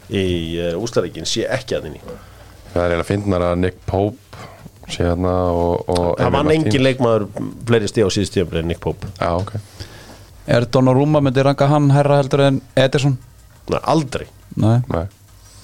[0.08, 0.24] í
[0.58, 2.02] uh, úslaríkin sé ekki að þinni
[2.72, 4.42] Það er eiginlega fyndnar að Nick Pope
[4.88, 6.66] sé hérna og, og það Martínez.
[6.66, 7.28] engin leikmaður
[7.68, 9.54] fleiri stíð á síðust tíðanbreið Nick Pope Já, ok
[10.48, 13.18] Er Donnarumma myndi ranka hann herra heldur en Ederson?
[13.72, 14.26] Nei, aldrei.
[14.58, 15.04] Nei, Nei.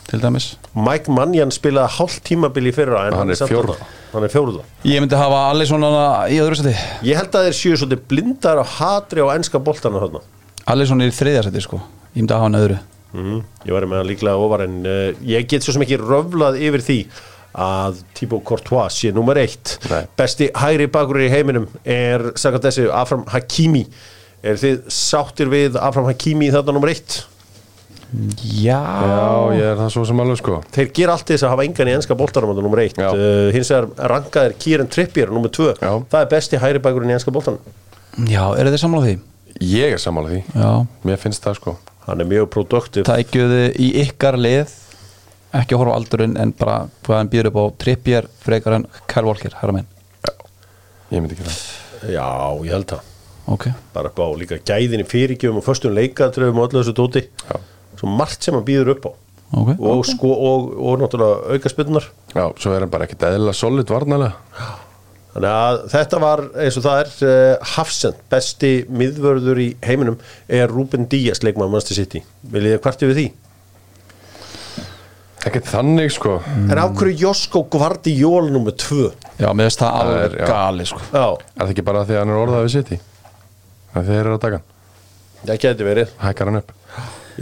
[0.08, 0.50] til dæmis.
[0.76, 3.76] Mike Mannion spilaði hálft tímabil í fyrra en Hann er samt fjórða.
[4.12, 4.62] hann er fjórða.
[4.84, 5.90] Ég myndi hafa allir svona
[6.28, 6.74] í öðru seti
[7.08, 10.20] ég held að þeir séu svolítið blindar á hatri á enska boltana þarna.
[10.66, 11.80] Allir svona í þriðja seti sko.
[12.14, 12.78] Ég myndi hafa hann öðru.
[13.14, 16.58] Mm, ég var með hann líklega ofar en uh, ég get svo sem ekki röflað
[16.58, 16.98] yfir því
[17.54, 19.76] að Thibaut Courtois sé nummer eitt.
[19.88, 20.02] Nei.
[20.18, 23.84] besti hægri bakur í heiminum er sagði þessi Afram Hakimi.
[24.42, 27.20] Er þið sáttir við Afram Hakimi þarna nummer eitt
[28.44, 30.58] Já, Já, ég er það svo sem alveg sko.
[30.74, 33.00] Þeir gera allt þess að hafa engan í enska boltanum þarna nummer eitt.
[33.00, 33.08] Já.
[33.10, 35.72] uh, hins vegar rankaðir Kieran Trippier nummer tvö.
[35.80, 35.92] Já.
[36.12, 37.74] það er besti hægri bakurinn í enska boltanum.
[38.30, 39.16] Já, eru þið samála því?
[39.72, 40.44] Ég er sammála því.
[40.54, 40.70] Já.
[41.08, 41.76] Mér finnst það sko.
[42.04, 43.06] Hann er mjög produktiv.
[43.08, 44.80] Tækjuðu í ykkar lið
[45.54, 46.76] Ekki að horfa á aldurinn en bara
[47.06, 49.86] hvað hann býður upp á Trippier, frekar en Kyle Walker, herra minn?
[51.12, 51.60] Ég myndi ekki það.
[52.10, 52.24] Já,
[52.66, 53.12] ég held það.
[53.54, 53.68] Ok.
[53.94, 57.22] Bara upp á líka gæðin í fyrirgjöfum og föstum leikatröfum og öllu þessu tóti.
[57.44, 57.60] Já.
[58.00, 59.12] Svo margt sem hann býður upp á.
[59.54, 59.68] Ok.
[59.78, 63.86] Og, sko, og, og náttúrulega auka spynnar Já, svo er hann bara ekkert eðla solid
[63.92, 64.32] varnalega
[65.34, 70.16] þannig að þetta var eins og það er uh, Hafsend, besti miðvörður í heiminum
[70.48, 73.26] er Ruben Díaz leikmann Manchester City, viljið þið kvarti við því?
[75.44, 76.38] Ekkert þannig sko.
[76.72, 79.10] En af hverju Josko Guardiol nummer 2
[79.42, 81.02] Já, mér finnst það Það er- gali sko.
[81.12, 83.00] Já, Er það ekki bara því að hann er orðað við City?
[83.92, 84.70] Það er þeir eru að taka hann?
[85.44, 86.14] Það geti verið.
[86.22, 86.72] Hækkar hann upp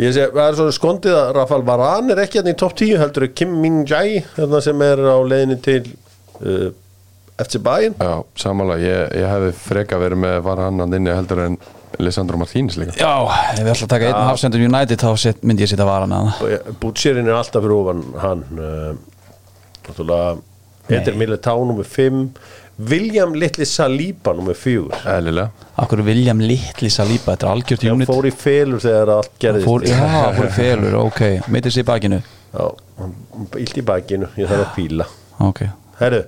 [0.00, 3.02] ég sé, það er svona skondið að Rafael Varane er ekki hérna í topp 10
[3.02, 5.82] heldur er Kim Min Jae hérna sem er á leiðinni til
[6.40, 6.70] uh,
[7.42, 7.96] FC Bayern.
[7.98, 11.58] Já, samanlega, ég, ég hefði freka verið með var hann að inni heldur en
[12.00, 12.94] Lisandro Martínez líka.
[12.96, 13.12] Já,
[13.52, 16.72] ef við ætla að taka einn hafsendum United þá set, myndi ég setja varan að
[16.80, 18.94] Bútsirinn er alltaf fyrir ofan hann uh,
[19.88, 20.40] náttúrulega
[20.88, 22.24] Peter Militao nummer 5
[22.90, 25.50] William Little Saliba nummer 4 Eðlilega.
[25.82, 28.08] Akkur William Little Saliba, þetta er algjört unit.
[28.10, 29.66] fór í felur þegar allt gerðist.
[29.68, 31.20] Fór, Já, fór í felur, ok.
[31.52, 32.22] Mittir sér í bakinu.
[32.52, 32.64] Já,
[33.60, 35.06] illt í bakinu, ég þarf að píla
[35.42, 35.62] ok.
[36.00, 36.24] Herru,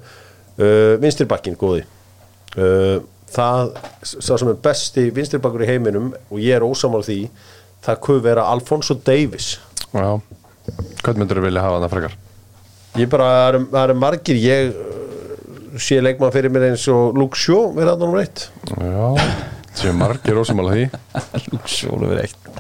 [0.59, 1.83] uh, vinstri bakkin góði.
[2.55, 3.03] Uh,
[3.35, 3.73] Það,
[4.07, 7.17] sá sem er besti vinstri bakkur í heiminum og ég er ósamál því
[7.83, 9.57] það kuð vera Alfonso Davis
[9.91, 10.21] Já,
[11.03, 12.15] hvað myndur þú vilja hafa það frekar?
[13.01, 14.77] Ég bara, það eru, það eru margir ég
[15.83, 18.45] sé leikmann fyrir mér eins og Luke Shaw verða það nú reitt
[18.79, 19.09] Já,
[19.81, 20.85] séu margir ósumála því.
[21.55, 22.51] Lúksjólu við eitt.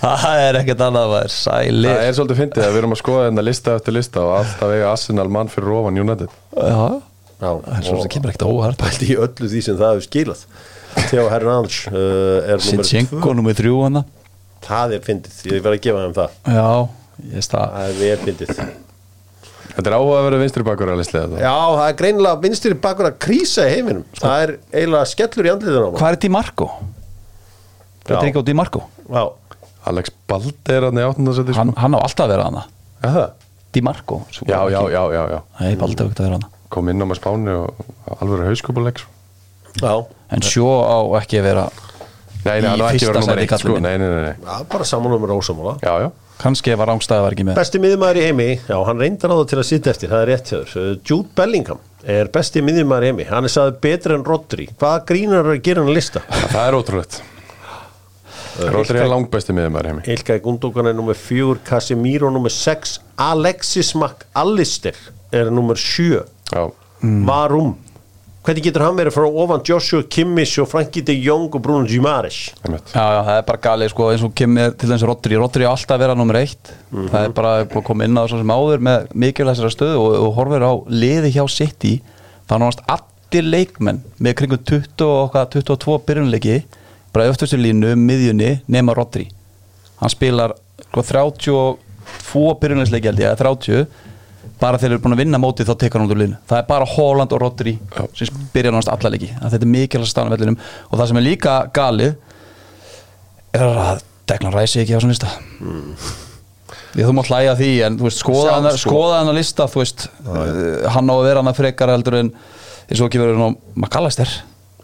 [0.00, 1.88] Það er ekkert annað að vera sælir.
[1.92, 4.72] Það er svolítið fyndið að við erum að skoða þetta lista eftir lista og alltaf
[4.72, 6.36] eiga Arsenal mann fyrir ofan United.
[6.56, 6.86] Já,
[7.42, 10.06] Já, það er svo sem kemur ekkert óhært pældi í öllu því sem það hefur
[10.06, 10.44] skilað.
[11.10, 13.34] Theo Hernandes uh, er nummer Sinchenko tvö.
[13.38, 14.02] nummið þrjú hana
[14.62, 16.34] Það er fyndið, ég verð að gefa þeim það.
[16.54, 16.66] Já,
[17.26, 18.52] ég veist það Það er vel fyndið
[19.72, 22.74] Þetta er áhuga að vera vinstri bakur að listlega þetta Já, það er greinilega vinstri
[22.86, 24.02] bakur að krísa í heiminum.
[24.18, 26.66] Það er eiginlega skellur í andliðun á maður Hvað er Di Marco?
[28.04, 29.22] Federico Di Marco Já,
[29.92, 32.64] Alex Balde er hann í áttundasæti hann, hann á alltaf að vera hana
[33.02, 33.24] Já,
[33.72, 35.40] Di Marco já, já, já, já, já.
[35.60, 39.02] Nei, Baldi á ekkert að vera hana Kom inn á með spáni og alveg hauskupuleik
[39.80, 39.94] já,
[40.32, 41.66] En sjó á ekki að vera
[42.42, 43.74] Nei, nei, Í hann var ekki fyrsta verið nummer sæti eitt sko.
[43.78, 44.36] Nei, nei, nei, nei.
[44.42, 46.08] Já bara saman um rósamála Já, já
[46.42, 47.58] Kannski ef að rángstæði var ekki með.
[47.60, 50.30] Besti miðjumæður í heimi, já hann reyndar á það til að sitja eftir, það er
[50.32, 50.96] rétt hjá þér.
[51.06, 51.82] Jude Bellingham
[52.16, 53.26] er besti miðjumæður í heimi.
[53.30, 54.66] Hann er sagði betri en Rodri.
[54.80, 56.24] Hvaða grínar er að gera hann að lista?
[56.54, 57.20] Það er ótrúlegt.
[58.52, 60.02] Róttir er langbæsti miður maður heimi.
[60.12, 64.98] Ilkay Gundogan er nummer 4, Casemiro nummer 6 Alexis McAllister
[65.32, 66.20] er nummer 7
[66.52, 66.66] Já,
[67.00, 67.72] Varum
[68.42, 72.48] Hvernig getur hann verið frá ofan Joshua Kimmich og Frankie de Jong og Bruno Gimares?
[72.66, 75.38] Já, já, það er bara galið sko eins og kemur til þess Rodri.
[75.38, 76.72] Rodri á alltaf að vera nummer eitt.
[76.90, 80.34] Það er bara að koma inn á svo sem áður með mikilvægsara stöðu og, og
[80.40, 81.94] horfir á liði hjá City.
[82.50, 86.58] Þá náðast allir leikmenn með kringum 20 og okkar 22 byrjunleiki
[87.14, 89.28] bara öftustu línu, miðjunni nema Rodri.
[90.02, 94.10] Hann spilar sko, 32 byrjunleisleiki held ég, eða 30
[94.60, 96.40] bara þegar þeir eru búin að vinna mótið þá tekur hann út úr liðinu.
[96.50, 97.74] Það er bara Holland og Rodri
[98.18, 99.30] sem byrja náttúrulega alla leiki.
[99.38, 100.58] Að þetta er mikilvægt staðan á vellinum.
[100.90, 102.12] Og það sem er líka galið
[103.58, 105.32] er að Declan Rice ekki á svona lista.
[106.92, 108.98] Ég þú mátt hlæja að því en veist, skoða hana, sko.
[109.14, 112.32] hana lista veist, uh, hann á að vera hana frekar heldur en
[112.88, 114.32] eins og ekki verður hann á McAllister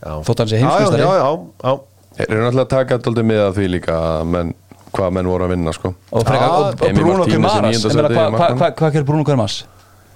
[0.00, 1.28] þótt hann sé Já, já, heimsmyndstari já, já,
[1.68, 1.72] já.
[2.18, 4.54] Þeir eru náttúrulega að taka alltaf með að því líka að menn,
[4.94, 5.94] hvað menn voru að vinna sko.
[6.10, 9.60] Og, frekar, Já, og, og Bruno níunda Hvað hva, hva, hva, gerir Bruno Kumaras?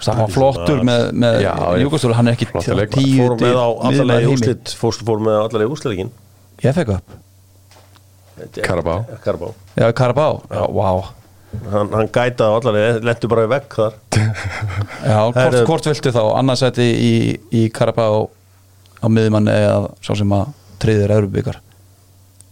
[0.03, 1.53] Það var flottur með, með Já.
[1.85, 2.49] Júkostur, hann er ekki
[2.91, 3.66] tíu Fórum með á
[4.33, 6.12] úrslit Fórstu fórum með á allarlega úrslitleikin
[6.62, 7.18] Ég fekk upp.
[8.62, 9.03] Karabá
[9.77, 11.05] já, Karabá Já, wow
[11.68, 13.97] Hann, hann gætaði á allarlega, lentu bara í vekk þar.
[15.11, 16.23] Já, hvort, hvort viltu þá?
[16.39, 17.12] Annarsæti í,
[17.53, 21.61] í Karabá á miðjumann eða sá sem að triðir Euróbyggar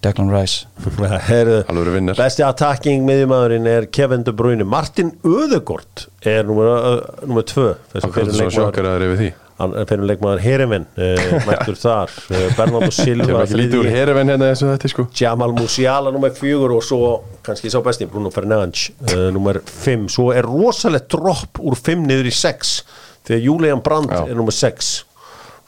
[0.01, 0.65] Declan Rice.
[2.21, 4.65] Besti attacking miðjumæðurinn er Kevin De Bruyne.
[4.65, 9.35] Martin Öðegård er nummer, uh, nummer tvö þessi Akkur fyrir leikmaður.
[9.61, 12.15] hann er leikmaður Herevin uh, mættur þar.
[12.33, 14.55] Uh, Bernardo Silva herifenn hérna
[14.89, 15.07] sko.
[15.21, 17.13] Jamal Musiala nummer fjögur og svo
[17.45, 20.09] kannski sá besti Bruno Fernandes uh, nummer fimm.
[20.13, 22.81] Svo er rosalegt dropp úr fimm niður í sex
[23.29, 24.25] þegar Julian Brandt Já.
[24.31, 25.03] er nummer sex.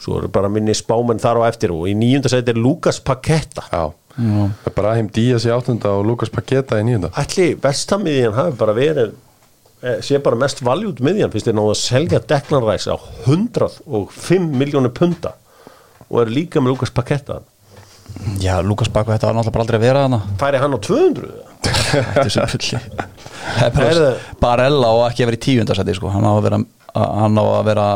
[0.03, 3.69] Svo eru bara minni spámenn þar á eftir og í níunda sæti er Lucas Paqueta.
[3.71, 3.85] Já,
[4.17, 8.57] það er bara Ahim Díaz í áttunda og Lukas Paketa í nýjunda Ætli bestamiðjan hafi
[8.61, 9.15] bara verið
[9.83, 14.51] eh, sé bara mest valjút miðjan fyrst þeir náðu að selja Declan Rice á 105
[14.61, 15.35] miljónir punta
[16.13, 17.41] og er líka með Lukas Paketta
[18.43, 21.31] Já, Lukas Bakko, þetta var náttúrulega bara aldrei að vera hana færi hann á 200
[21.63, 24.11] Þetta er svo fulli Það er bara Heyrðu.
[24.43, 26.11] Barella og ekki að vera í tíundarsæti sko.
[26.13, 26.59] hann á að vera,
[26.93, 27.87] hann á að vera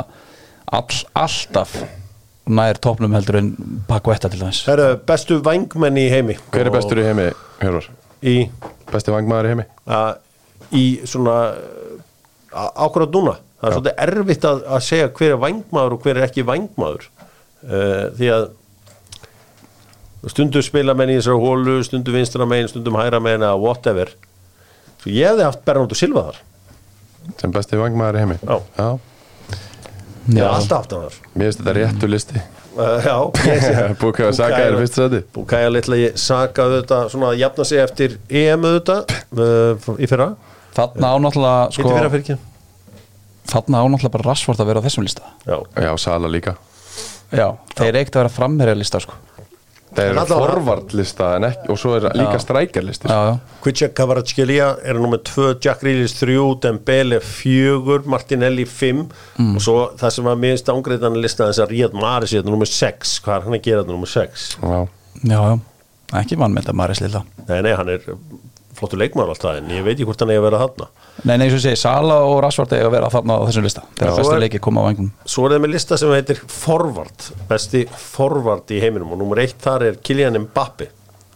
[0.79, 1.75] all, alltaf
[2.47, 3.55] nær topnum heldur en
[3.89, 7.31] Bakko til dæmis Það eru bestu vangmenn í heimi Hver er bestur í heimi,
[7.63, 7.89] Hjörvar?
[8.23, 8.37] í,
[8.93, 9.67] Besti vangmaður í heimi?
[10.75, 15.97] í svona uh, ákvörða núna það er svolítið erfitt að, að segja hver er vangmaður
[15.97, 18.49] og hver er ekki vangmaður uh, því að
[20.33, 24.11] stundu spila menn í þessari hólu stundu vinstra megin, stundum hæra megin eða whatever
[25.03, 26.43] svo ég hefði haft Bernardo Silva þar
[27.41, 28.37] Sem besti vangmaður í heimi?
[28.43, 28.57] Já.
[28.79, 28.89] Já.
[30.33, 31.19] Ég hef alltaf þar.
[31.35, 32.43] Mér finnst þetta réttu listi.
[32.77, 33.15] Uh, já,
[33.49, 35.21] ég sé Búkaði að Saka er fyrst sæti.
[35.33, 40.27] Búkæja litla ég saka þetta svona að jafna sig eftir EM auðvitað uh, í fyrra.
[40.77, 42.37] Þarna á náttúrulega Hitti sko, fyrra fyrir ekki
[43.49, 45.33] Þarna á náttúrulega bara Rashford að vera á þessum lista.
[45.49, 45.57] Já,
[45.87, 46.57] Já, Sala líka.
[47.33, 47.47] Já,
[47.79, 49.17] þeir eitt að vera framherja lista sko.
[49.97, 50.19] Það er
[51.51, 52.41] ekki, og svo er líka
[53.11, 59.01] já Kvitja Kavaratskilja er nummer 2, Jack Reelis 3, Dembele 4, Martinelli 5
[59.57, 63.17] og svo það sem var minnst ángreiðan lista þess að Ríad Maris er nummer 6
[63.25, 64.79] hvað er hann að gera þetta nummer 6 Já,
[65.25, 65.57] Já, já,
[66.21, 67.23] ekki vann með þetta Maris Lilla.
[67.49, 68.05] Nei, nei, hann er
[68.77, 70.87] flottur leikmaður alltaf en ég veit ekki hvort hann er að vera þarna.
[71.25, 73.67] Nei, nei, eins og ég segi, Sala og Rashford eiga að vera þarna á þessum
[73.67, 73.83] lista.
[73.97, 74.11] Já.
[74.17, 77.87] bestu er- leikir koma á vangum Svo er það með lista sem heitir Forward Besti
[77.89, 79.13] Forward í heiminum.
[79.13, 80.89] Og nummer eitt þar er Kylian Mbappe.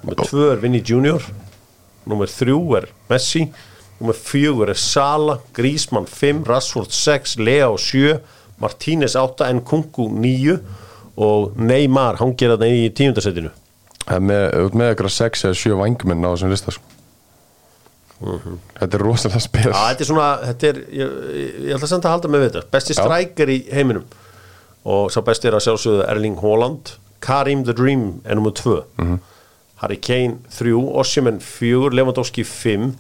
[0.03, 1.23] Nummer tvö er Vinny Junior.
[2.07, 3.47] Nummer þrjú er Messi.
[4.01, 8.19] Nummer fjögur er Sala Griezmann 5, Rashford 6 Leo 7,
[8.61, 10.59] Martínez 8 Nkunku 9
[11.21, 13.51] og Neymar hangir þarna í tíundasettinu
[14.07, 16.83] Það er með, ykkur 6 eða 7 vangmenn á þessum lista sko.
[18.21, 19.69] Þetta er rosalega spes.
[19.71, 22.65] Já, þetta er svona, þetta er, ég, ég, ætla samt að halda með þetta.
[22.75, 24.05] Besti strækjar í heiminum.
[24.91, 26.95] Og sá besti er að sjálfsögðu Erling Haaland.
[27.21, 28.83] Karim the Dream er nummer 2
[29.81, 32.95] Harry Kane 3 Ossimen 4, Lewandowski 5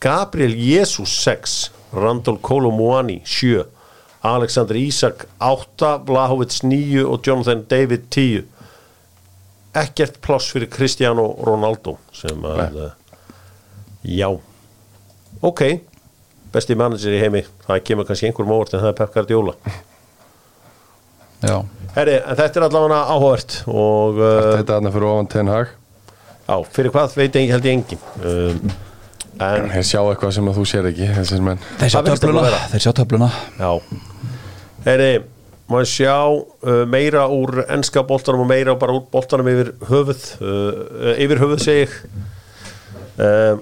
[0.00, 3.64] Gabriel Jesus 6 Randall Kolomuani 7
[4.24, 8.44] Alexander Isak 8 Vlahovic 9 og Jonathan David 10
[9.74, 12.90] Ekkert pláss fyrir Cristiano Ronaldo sem að uh,
[14.04, 14.28] Já
[15.42, 15.62] Ok,
[16.54, 17.42] besti manager í heimi.
[17.66, 19.56] Það kemur kannski einhverjum óvart en það er Pep Guardiola.
[21.44, 21.58] Já,
[21.94, 25.74] Herri, en þetta er allavega áhugavert og uh, Þetta er þarna fyrir ofan Ten Hag?
[26.46, 28.72] Já, fyrir hvað veit ég held ég engin um,
[29.44, 31.62] en Þeir sjá eitthvað sem að þú sér ekki Þessir menn.
[31.82, 32.62] Þeir sjá töfluna.
[32.72, 33.28] Þeir sjá töfluna.
[33.58, 33.70] Já.
[34.86, 35.10] Herri,
[35.68, 41.12] maður sjá uh, meira úr enska boltanum og meira bara úr boltanum yfir höfuð uh,
[41.18, 41.96] yfir höfuð segi ég.
[43.18, 43.60] Uh,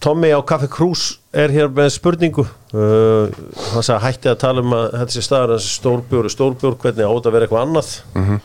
[0.00, 2.46] Tommy á Kaffi Krús er hér með spurningu.
[2.72, 3.28] Uh,
[3.74, 7.04] hann sagði hætti að tala um að þetta sé staðar þessi stórbjór er stórbjór hvernig
[7.04, 7.90] á þetta að vera eitthvað annað?
[8.14, 8.40] Mm -hmm.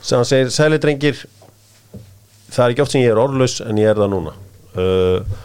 [0.00, 1.26] sem hann segir, sæli drengir
[2.50, 4.34] það er ekki oft sem ég er orðlaus en ég er það núna.
[4.76, 5.36] Uh,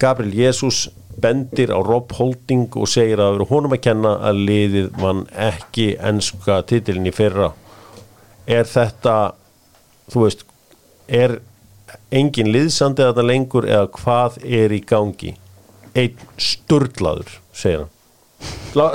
[0.00, 0.88] Gabriel Jesus
[1.20, 5.24] bendir á Rob Holding og segir að það eru honum að kenna að liðið vann
[5.30, 7.52] ekki enska titilin í fyrra.
[8.46, 9.34] Er þetta
[10.12, 10.44] þú veist
[11.08, 11.38] er
[12.14, 15.34] engin liðsandi þetta lengur eða hvað er í gangi?
[15.94, 17.90] Einn sturlaður segir hann.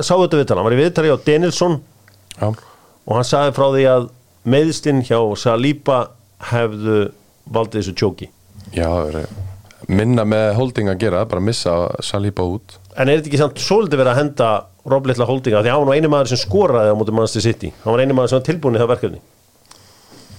[0.04, 1.78] Sá þetta viðtala, hann var í viðtali á Denilson
[2.36, 4.10] Já, og hann sagði frá því að
[4.50, 6.00] meðstinn hjá Saliba
[6.52, 7.00] hefðu
[7.50, 8.30] valdið þessu tjóki.
[8.76, 9.32] Já það er
[9.90, 11.76] minna með holding að gera, bara missa
[12.06, 12.78] Saliba út.
[13.00, 14.52] En er þetta ekki samt svolítið verið að henda
[14.90, 15.64] Rob Little Holdinga?
[15.64, 17.72] Því að hann var eini maður sem skoraði á móti Manchester City.
[17.84, 19.22] Hann var eini maður sem var tilbúin í það verkefni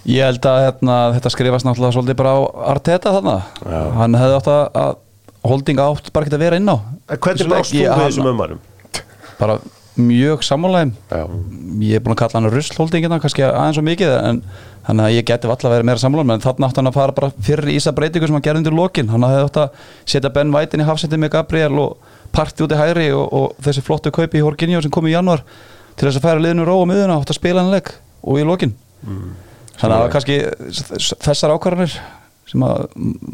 [0.09, 2.41] Ég held að hérna, þetta skrifast náttúrulega svolítið bara á
[2.73, 3.35] Arteta þarna.
[3.99, 6.77] Hann hefði átt að, að holdinga átt bara ekki að vera inn á.
[7.21, 8.63] Hvernig brást þú hann- þessum umvarum?
[9.41, 9.59] Bara
[10.01, 11.23] mjög sammálaðum Já,
[11.85, 14.39] Ég er búin að kalla hann ruslholdingina kannski aðeins og mikið en
[14.87, 17.31] þannig að ég geti valla verið meira sammálaðum en þarna átt hann að fara bara
[17.45, 19.11] fyrir í þessa breytingu sem hann gerði undir lokin.
[19.13, 19.83] Hann hefði átt að
[20.15, 21.97] setja Ben White inn í hafsetti með Gabriel og
[22.33, 25.43] parti út í hæri og, og þessi flottu kaupi í Horginjó sem kom í januar
[25.97, 27.93] til þess að færa liðinu ró á miðuna átt að spila hann leik
[28.25, 28.73] og í lokin
[29.81, 30.39] þannig að það var kannski
[31.27, 31.95] þessar ákvarðanir
[32.51, 32.85] sem að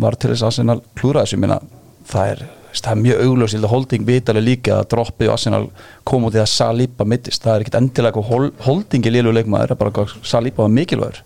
[0.05, 1.41] var til þess að Arsenal klúra þessu.
[1.41, 1.59] Minna,
[2.07, 2.45] það er
[2.77, 5.63] það er mjög augljós, ég held að holding vitalega líka að droppið og Arsenal
[6.09, 9.77] kom út í að Saliba mittist, það er ekkit endilega hol, holdingi liðlu leikmaður, það
[9.77, 11.23] er bara hvað Saliba var mikilvægur.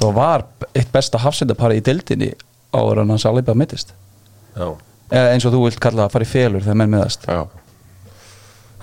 [0.00, 2.30] Það var eitt besta hafsendapari í deildinni
[2.74, 3.92] áður en hann Saliba mittist.
[5.14, 7.28] Eins og þú vilt kalla það að fara í felur þegar menn miðast.
[7.28, 7.44] Já,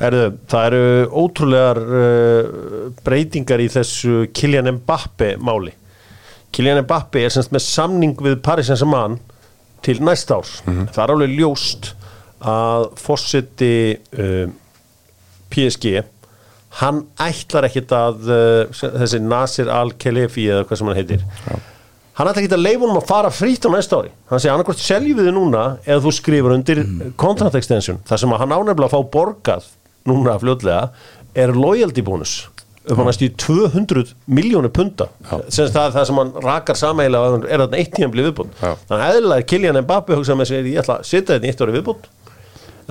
[0.02, 5.76] Herðu, það eru ótrúlegar uh, breytingar í þessu Kylian Mbappe máli.
[6.52, 9.20] Kylian Mbappe er semst með samning við Paris Saint-Germain
[9.86, 10.60] til næst árs.
[10.66, 11.93] Það er alveg ljóst
[12.41, 13.76] að fórseti
[14.18, 14.49] uh,
[15.52, 16.02] PSG
[16.80, 21.26] hann ætlar ekkit að uh, þessi Nasir Al-Khelefi eða hvað sem hann heitir
[22.16, 24.12] hann ætlar ekkit að leifa honum að fara frýtt á næsta ári.
[24.30, 27.14] Hann segir annarkvort seljum við þið núna eða þú skrifur undir mm.
[27.20, 27.99] contract extension.
[28.08, 29.70] Þar sem hann ánefnilega fá borgað
[30.10, 30.89] núna fljótlega
[31.38, 32.41] er loyalty bónus
[32.82, 35.06] upp á næstu í 200 miljónu punta.
[35.54, 39.16] Sem það það sem hann rakar sameiginlega er þarna eitt tíðan blið viðbúnd þannig að
[39.20, 41.78] eðlilega er Kylian Mbappe hugsað með sér ég ætla að setja þetta í eitt ári
[41.78, 42.10] viðbúnd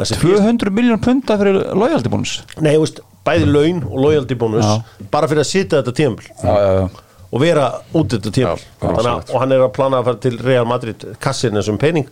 [0.00, 4.68] 200 miljón punta fyrir loyalty bónus Nei, veist, bæði laun og loyalty bónus
[5.12, 6.86] bara fyrir að sitja þetta já.
[7.30, 9.30] og vera út þetta rosalegt.
[9.30, 12.08] og hann er að plana að fara til Real Madrid kassin þessum pening.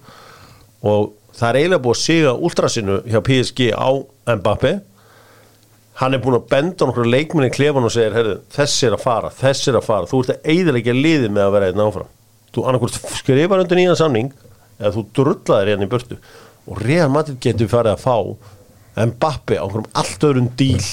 [0.86, 3.90] Og það er eiginlega búið að siga últrasinu hjá PSG á
[4.38, 4.72] Mbappe
[5.98, 9.30] hann er búin að benda nokkur leikminni klefan og segir, herru, þessi er að fara
[9.34, 12.12] þessi er að fara, þú ert að eiginlega liðið með að vera einn áfram.
[12.54, 14.28] Þú annarkvort skrifar undir nýjan samning
[14.78, 16.18] eða þú drullaðir hérna í burtu.
[16.68, 18.16] Og Real Madrid getur farið að fá
[19.08, 20.86] Mbappe á einhverjum allt öðrum díl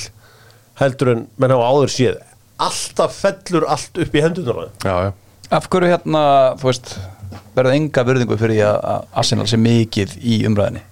[0.81, 2.17] heldur en menn hafa áður séð.
[2.65, 4.75] Alltaf fellur allt upp í hendunar á þeim.
[4.85, 5.13] já, já.
[5.53, 6.21] Af hverju hérna,
[6.57, 6.95] þú veist
[7.55, 10.83] verður enga virðingu fyrir því að að Arsenal sé mikið í umræðinni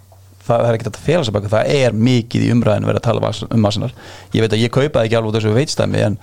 [0.44, 3.08] það, það er ekkert að fela sig baka, það er mikið í umræðinni verið að
[3.10, 3.92] tala um um Arsenal
[4.34, 6.18] ég veit að ég kaupaði ekki alveg þessu veitstæmi en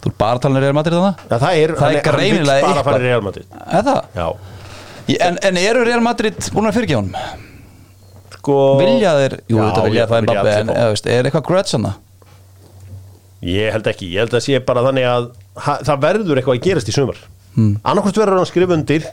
[0.00, 2.00] þú er bara að tala um Real Madrid þannig Já, það er, Það er hann,
[2.00, 3.04] hann greinilega bara fara eitthvað.
[3.04, 4.02] í Real Madrid Er það?
[5.10, 7.48] Ég- En, en eru Real Madrid búin að fyrirgefa honum?
[8.40, 11.46] sko, Vilja þeir, jú, Já, þetta vilja það Mbappe allir en eða, veist, er eitthvað
[11.48, 11.92] grudge hana?
[13.40, 15.28] ég held ekki, ég held að sé bara þannig að
[15.64, 17.20] ha, það verður eitthvað að gerast í sumar
[17.56, 17.78] hmm.
[17.80, 19.06] annarkvæmt verður hann að skrifa undir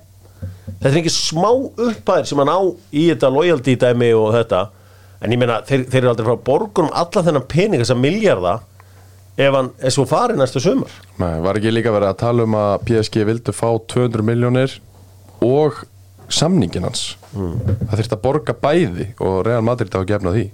[0.87, 2.59] þetta er ekki smá uppæðir sem hann á
[2.95, 4.63] í þetta loyalty dæmi og þetta.
[5.21, 7.95] En ég meina, þeir, þeir eru aldrei frá að borga um alla þennan pening þess
[7.95, 8.53] að miljarda
[9.37, 10.93] ef hann er svo farið næsta sumar.
[11.21, 14.77] Nei, var ekki líka verið að tala um að PSG vildu fá 200 miljónir
[15.45, 15.83] og
[16.33, 17.11] samningin hans.
[17.33, 20.47] Það þurfti að borga bæði og Real Madrid á að gefna því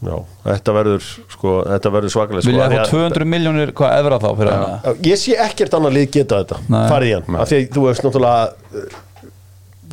[0.00, 0.14] Já,
[0.46, 4.52] þetta verður sko, þetta verður svakalega það að- fá 200 miljónir hvað efra þá fyrir
[4.54, 4.78] hana?
[4.84, 6.60] Já, Ég sé ekkert annað lið geta þetta.
[6.72, 6.84] Nei.
[6.88, 8.46] farið í hann, af því að þú veist náttúrulega
[8.80, 8.94] uh,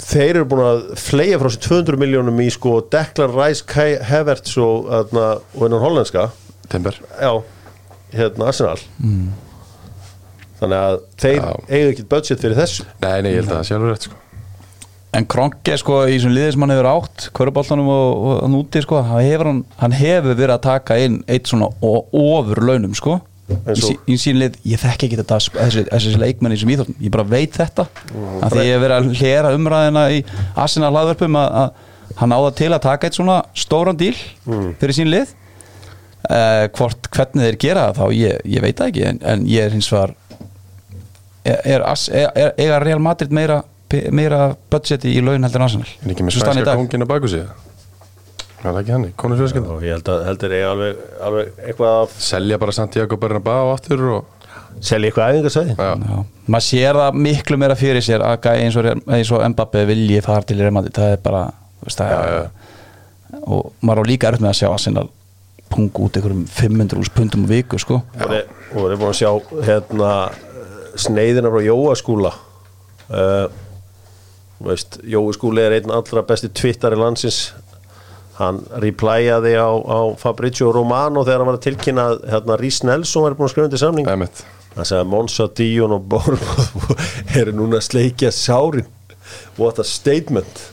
[0.07, 4.55] þeir eru búin að fleia frá sér 200 miljónum í sko Declan Rice, Kai Havertz
[4.63, 4.87] og,
[5.59, 6.29] hennan hollenska.
[6.71, 6.95] Timber.
[7.19, 7.33] Já,
[8.15, 8.79] hérna Arsenal.
[10.57, 11.51] Þannig að þeir Já.
[11.69, 12.85] eiga ekkert budget fyrir þessu.
[13.03, 14.23] Nei, nei, ég held að það sjálfur rétt sko
[15.15, 18.81] En Kronke sko í þessum liðið sem hann hefur átt Köruboltanum og, og hann úti
[18.83, 19.49] sko hann hefur,
[19.79, 23.15] hann, hefur verið að taka inn eitt svona ofur launum sko
[23.47, 26.97] í, í sín lið, ég þekki ekki þetta sko, þessi, þessi leikmenn í þessum íþórtum,
[27.05, 28.43] ég bara veit þetta Mm.
[28.43, 30.19] af því ég hef verið að hlera umræðina í
[30.59, 34.73] Arsenal hlaðverpum að, að hann áða til að taka eitt svona stóran díl Mm.
[34.81, 35.31] fyrir sín lið
[36.27, 39.63] uh, hvort hvernig þeir gera það þá ég, ég veit það ekki en, en ég
[39.69, 40.13] er hins vegar
[41.47, 43.61] er, er, er, er, er Real Madrid meira
[44.11, 45.89] meira budgeti í laun heldur en Arsenal.
[46.03, 46.79] En ekki með spænska dag.
[46.79, 47.45] kongin að baku sig?
[48.57, 51.99] Það er ekki hann, konur fjölskylda og ég held að heldur eiga alveg, alveg eitthvað
[52.01, 54.47] að Selja bara Santiago Bernabéu aftur og
[54.81, 55.35] selja eitthvað
[55.77, 56.17] Já, Já.
[56.47, 60.41] maður sér það miklu meira fyrir sér að eins og, eins og Mbappe vilji fara
[60.49, 60.95] til Real Madrid.
[60.97, 61.43] Það er bara
[61.77, 62.49] þú veist, það Já, er,
[63.45, 65.07] og maður á líka erfitt með að sjá Arsenal
[65.67, 68.01] punga út einhverjum 500 úrs pundum á viku sko.
[68.17, 69.31] Og þeir og þeir eru búin að sjá
[69.67, 70.11] hérna
[70.97, 73.47] sneiðina frá Jóaskúla uh,
[74.63, 77.53] veist, Jóaskúli er einn allra besti twittari landsins.
[78.37, 83.37] Hann replyaði á, á Fabrizio Romano þegar hann var að tilkynna hérna, Rhys Nelson var
[83.37, 84.09] búin að skrifa undir samning.
[84.77, 86.97] Hann sagði að Monsa, Dion og Borgo
[87.39, 88.85] eru núna að sleikja sárin.
[89.57, 90.67] What a statement.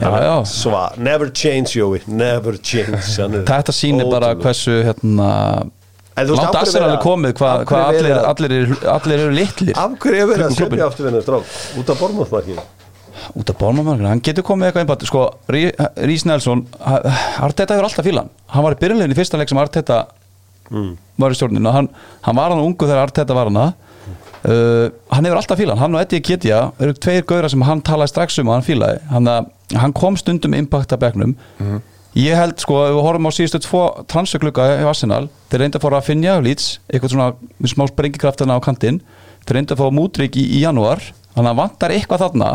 [0.00, 0.44] Já, já.
[0.44, 3.00] Sva, never change Jói, never change
[3.46, 5.28] þetta sýnir bara hversu hérna,
[6.16, 9.18] En þú veist, langt af hverju Arsenal vera- er komið hvað hva allir, allir, allir
[9.26, 9.74] eru litlir.
[9.76, 10.78] Af hverju er verið að Kringum klúbbinn.
[10.78, 11.54] semja aftur vinna strák?
[11.80, 12.64] Út af bormóðmarkinu?
[13.36, 17.00] út af bólmamarkinu, hann getur komið eitthvað einbætt sko, Rís Nelson ha-
[17.46, 19.96] Arteta hefur alltaf fílan, hann var í byrjunlegin í fyrsta leik sem Arteta
[21.18, 21.88] var í stjórninu hann,
[22.22, 26.00] hann var hann ungu þegar Arteta var hann uh, hann hefur alltaf fílan, hann og
[26.04, 29.26] Eddie Ketja eru tveir gauðra sem hann talaði strax um og hann fílaði, hann,
[29.74, 31.34] hann kom stundum impact að bekknum
[32.16, 35.84] ég held sko, ef við horfum á síðustu tvo transferklukka í Arsenal, þeir reynda að
[35.84, 37.28] fóra að finja lýts, eitthvað svona
[37.72, 39.02] smá sprengikraftana á kantinn,
[39.44, 41.04] þeir reynda að fá mútrík í, í janúar,
[41.36, 42.50] þannig að vantar eitthvað þarna.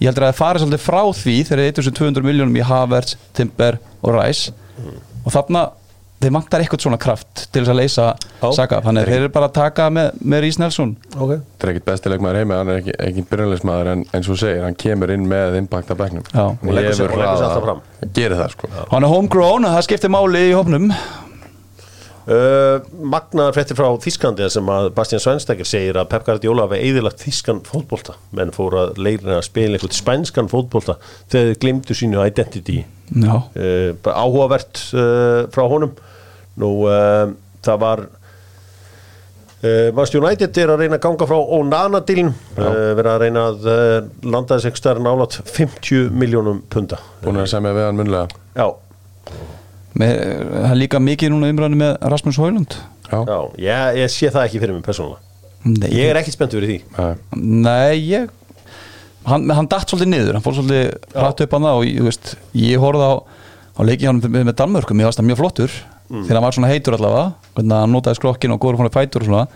[0.00, 3.78] Ég heldur að það fari svolítið frá því þegar þeir 1200 miljónum í Havertz, Timber
[4.02, 4.54] og Rice.
[5.24, 5.68] Og þarna
[6.24, 8.06] þeir vantar eitthvað svona kraft til þess að leysa
[8.44, 8.48] Já.
[8.58, 10.94] Saka, þannig að þeir eru bara að taka með, með Rís Nelson.
[11.14, 11.34] Ok.
[11.34, 14.78] Það er ekkit bestilegmaður heimi, hann er ekki, ekki byrjanleismadur en eins og segir, hann
[14.84, 16.30] kemur inn með impact að bekknum.
[16.30, 16.46] Já.
[16.52, 17.84] Og leggur sig alltaf fram.
[18.16, 18.72] Gerir það sko.
[18.92, 20.90] Hann er homegrown, það skiptir máli í hópnum.
[22.24, 27.20] Uh, Magnaðar fréttir frá Þísklandi sem að Bastian Svenstakir segir að Pep Guardiola hafi eðilagt
[27.20, 28.14] þískan fótbolta.
[28.32, 30.96] Menn fóru að leirina að spila eitthvað spænskan fótbolta
[31.28, 32.78] þegar þeir glimtu sínu identity.
[33.12, 35.92] Já, uh, áhugavert uh, frá honum
[36.60, 37.32] nú uh,
[37.64, 43.26] það var uh, Manchester United er að reyna að ganga frá Onana-dílin uh, vera að
[43.26, 43.98] reyna að uh,
[44.28, 47.00] landa þess ekstra nálat 50 miljónum punda.
[47.24, 48.66] Búin að semja við hann munlega já,
[49.98, 50.12] með,
[50.54, 54.46] það er líka mikið núna umræðinu með Rasmus Hólund Já, já, ég, ég sé það
[54.48, 55.20] ekki fyrir mig persónulega.
[55.64, 56.78] Nei, ég er ekki spennt fyrir því.
[56.96, 57.42] Nei.
[57.64, 58.30] Nei, ég
[59.28, 62.08] hann, hann datt svolítið niður, hann fór svolítið hratt upp hann það og ég, þú
[62.08, 63.14] veist, ég horfði á,
[63.76, 65.76] á leikið hann með, með Danmörkum, ég það mjög flottur
[66.22, 67.24] þegar hann var svona heitur allavega
[67.56, 69.46] hvernig hann notaði skrokkin og góður fónir fætur og svona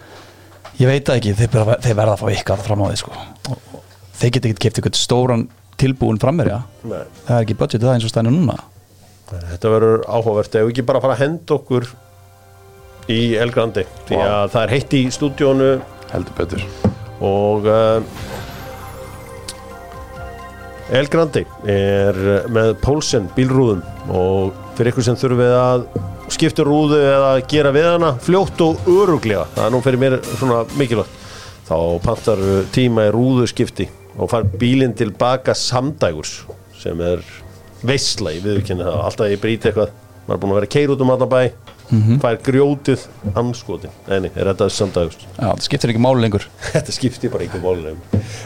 [0.78, 3.14] ég veit ekki, þeir, bara, þeir verða að fá ykkar fram á því sko.
[4.18, 5.46] Þeir geta ekki keft eitthvað stóran
[5.78, 7.04] tilbúin frammerja Nei.
[7.26, 8.59] það er ekki budgetið það eins og stænir núna.
[9.28, 10.54] Þetta verður áhugavert.
[10.56, 11.88] Ef við ekki bara fara að henda okkur
[13.12, 15.70] í El Grandi því að það er heitt í stúdíónu.
[16.09, 16.64] Heldur betur.
[17.28, 18.00] Og uh,
[20.88, 25.87] El Grandi er með Pólsen bílrúðum og fyrir ykkur sem þurfið að
[26.31, 30.61] skipta rúðu eða gera við hana fljótt og öruglega það er nú fyrir mér svona
[30.79, 31.16] mikilvægt.
[31.68, 36.45] Þá pantar tíma í rúðuskipti og far bílinn tilbaka samdægurs
[36.79, 37.24] sem er
[37.83, 39.01] veistla í viðurkenni það.
[39.09, 39.91] Alltaf ég bríti eitthvað.
[40.29, 41.12] Maður er búin að vera keir út um
[41.89, 43.05] allan bæ fær grjótið
[43.39, 46.45] anskotin, neini, er þetta samdagust Já, það skiptir ekki máli lengur.
[46.74, 48.01] Þetta skiptir bara einhver málunum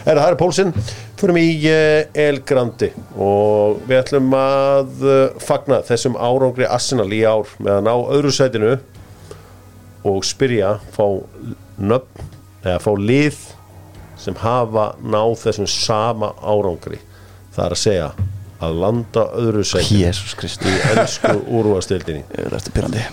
[0.07, 0.73] Er það er Pólsinn,
[1.19, 7.09] fyrir mig í uh, El Grandi og við ætlum að uh, fagna þessum árangri Arsenal
[7.11, 8.75] í ár með að ná öðru sætinu
[10.03, 11.05] og spyrja fá
[11.79, 12.31] nöfn
[12.63, 13.39] eða fá lið
[14.19, 16.99] sem hafa náð þessum sama árangri.
[17.55, 18.11] Það er að segja
[18.63, 19.65] að landa öðru
[20.39, 20.71] Kristi.
[20.71, 23.03] Í ennsku úrvastildinni Það er eftir pyrrandi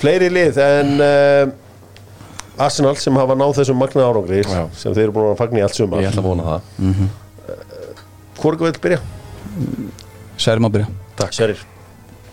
[0.00, 1.52] fleiri lið en uh,
[2.66, 4.62] Arsenal sem hafa náð þessum magna árangri Já.
[4.76, 6.02] sem þeir eru búin að fagna í allt sumar.
[6.04, 6.60] Ég ætla að vona það.
[8.40, 9.00] Hvor vil byrja?
[10.40, 10.88] Særi má byrja.
[11.16, 11.32] Takk.
[11.36, 11.60] Sverrir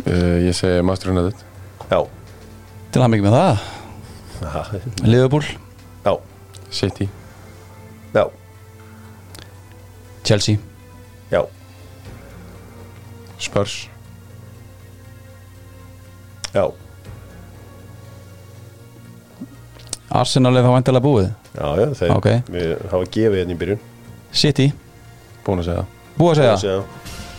[0.07, 1.43] uh, Ég segi Master United.
[1.91, 1.99] Já.
[2.93, 3.65] Til hann mikið með það.
[4.43, 4.63] Aha.
[5.07, 5.45] Liverpool,
[6.03, 6.13] Já.
[6.73, 7.07] City.
[8.13, 8.25] Já.
[10.23, 10.59] Chelsea.
[11.31, 11.41] Já.
[13.39, 13.77] Spurs.
[16.53, 16.67] Já
[20.13, 21.29] Arsenal er þá vantilega búið?
[21.57, 22.27] Já, já, þeir Ok.
[22.53, 23.79] Við hafa gefið hérna í byrjun.
[24.33, 24.67] City,
[25.45, 25.85] Búin að segja.
[26.17, 26.57] Búið að segja?
[26.61, 26.83] Segja,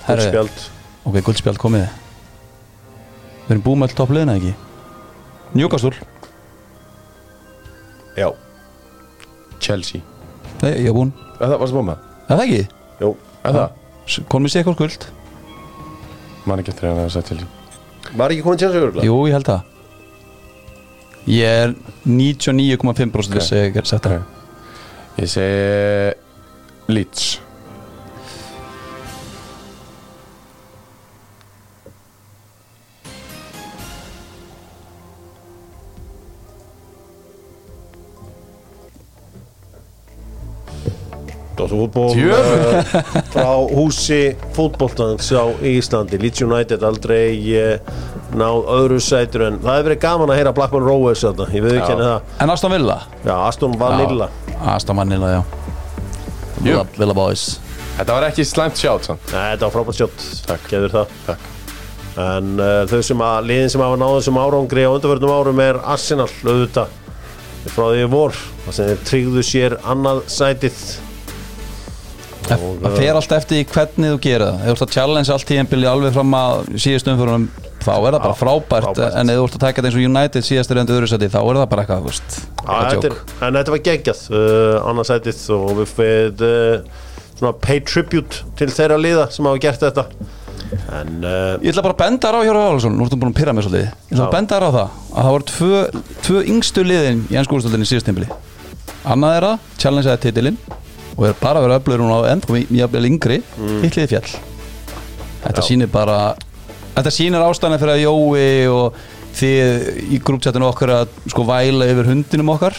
[0.08, 0.24] Herri.
[0.28, 0.64] Spjald
[1.04, 1.84] Ok, guldspjald komið.
[3.44, 4.52] Við erum búið með all toppliðina ekki?
[5.54, 5.92] Newcastle?
[8.18, 8.28] Já.
[9.60, 10.00] Chelsea.
[10.62, 11.12] Nei, ég er búinn.
[11.40, 12.04] Er það, varstu búin með?
[12.28, 12.62] Er það ekki?
[13.04, 13.10] Jú.
[13.44, 13.68] Er það?
[14.08, 15.06] S- Konum við sé eitthvað skuld?
[16.48, 17.48] Man ekki eftir að það sagt Chelsea.
[18.20, 19.04] Var ekki komin tjens að örgla?
[19.08, 19.62] Jú, ég held það
[21.24, 27.28] Ég er 99,5% viss að ég er sett það Ég segi Leeds
[41.54, 42.62] Dóttu fútból Djöfull.
[42.80, 44.20] uh, frá húsi
[44.56, 46.18] fútbóltans á Íslandi.
[46.18, 47.98] Leeds United aldrei uh,
[48.34, 51.76] náð öðru sætur en það hefur verið gaman að heyra Blackburn Rovers þarna, ég við
[51.78, 52.32] ekki það.
[52.42, 52.96] En Aston Villa?
[53.22, 54.30] Já, Aston Vanilla.
[54.50, 55.42] Já, Aston Vanilla, já.
[56.64, 57.46] Villa, Villa Boys.
[57.94, 60.64] Þetta var ekki slæmt sjátt Nei, þetta var frábært sjótt, Takk.
[60.72, 61.12] geður það.
[61.28, 61.50] Takk.
[62.24, 65.78] En uh, þau sem að liðin sem hafa náð þessum árangri á undarverðnum árum er
[65.94, 67.00] Arsenal auðvitað.
[67.70, 68.34] Frá því vor
[68.66, 70.80] það sem þeir tryggðu sér annað sætið
[72.44, 74.58] Það fer alltaf eftir hvernig þú gerir það.
[74.60, 77.46] Ef þú ert að challenge allt tíðanbili alveg fram að síðust umfyrunum
[77.84, 79.16] þá er það bara frábært, frábært.
[79.20, 81.40] en ef þú ert að taka þetta eins og United síðastur endur öðru seti þá
[81.40, 83.34] er það bara eitthvað, þú veist eitthvað er, joke.
[83.48, 85.42] en þetta var geggjað uh, annað sætið.
[85.56, 87.02] Og við fyrir uh,
[87.34, 90.06] svona pay tribute til þeirra liða sem hafa gert þetta.
[91.00, 93.40] En uh, Ég ætla bara að benda þér á Hjóra Hálsson, nú ertum búin að
[93.40, 93.90] pyrra mig svolítið.
[93.90, 95.82] Ég ætla að benda þér á það að það voru tvö,
[96.28, 98.30] tvö yngstu liðin í ennsku úrstöldinni síðust tímbili
[99.04, 100.58] Annað er það, challenge eða titilinn
[101.16, 103.82] og er bara að vera öflugur hún á ennþá mjög yngri, mm.
[103.84, 104.32] hitliði fjall.
[105.44, 105.66] Þetta Já.
[105.68, 106.18] sýnir bara
[106.94, 108.98] Þetta sýnir ástæðan fyrir að Jói og
[109.34, 112.76] þið í grúptjættinu okkar að sko væla yfir hundinum okkar.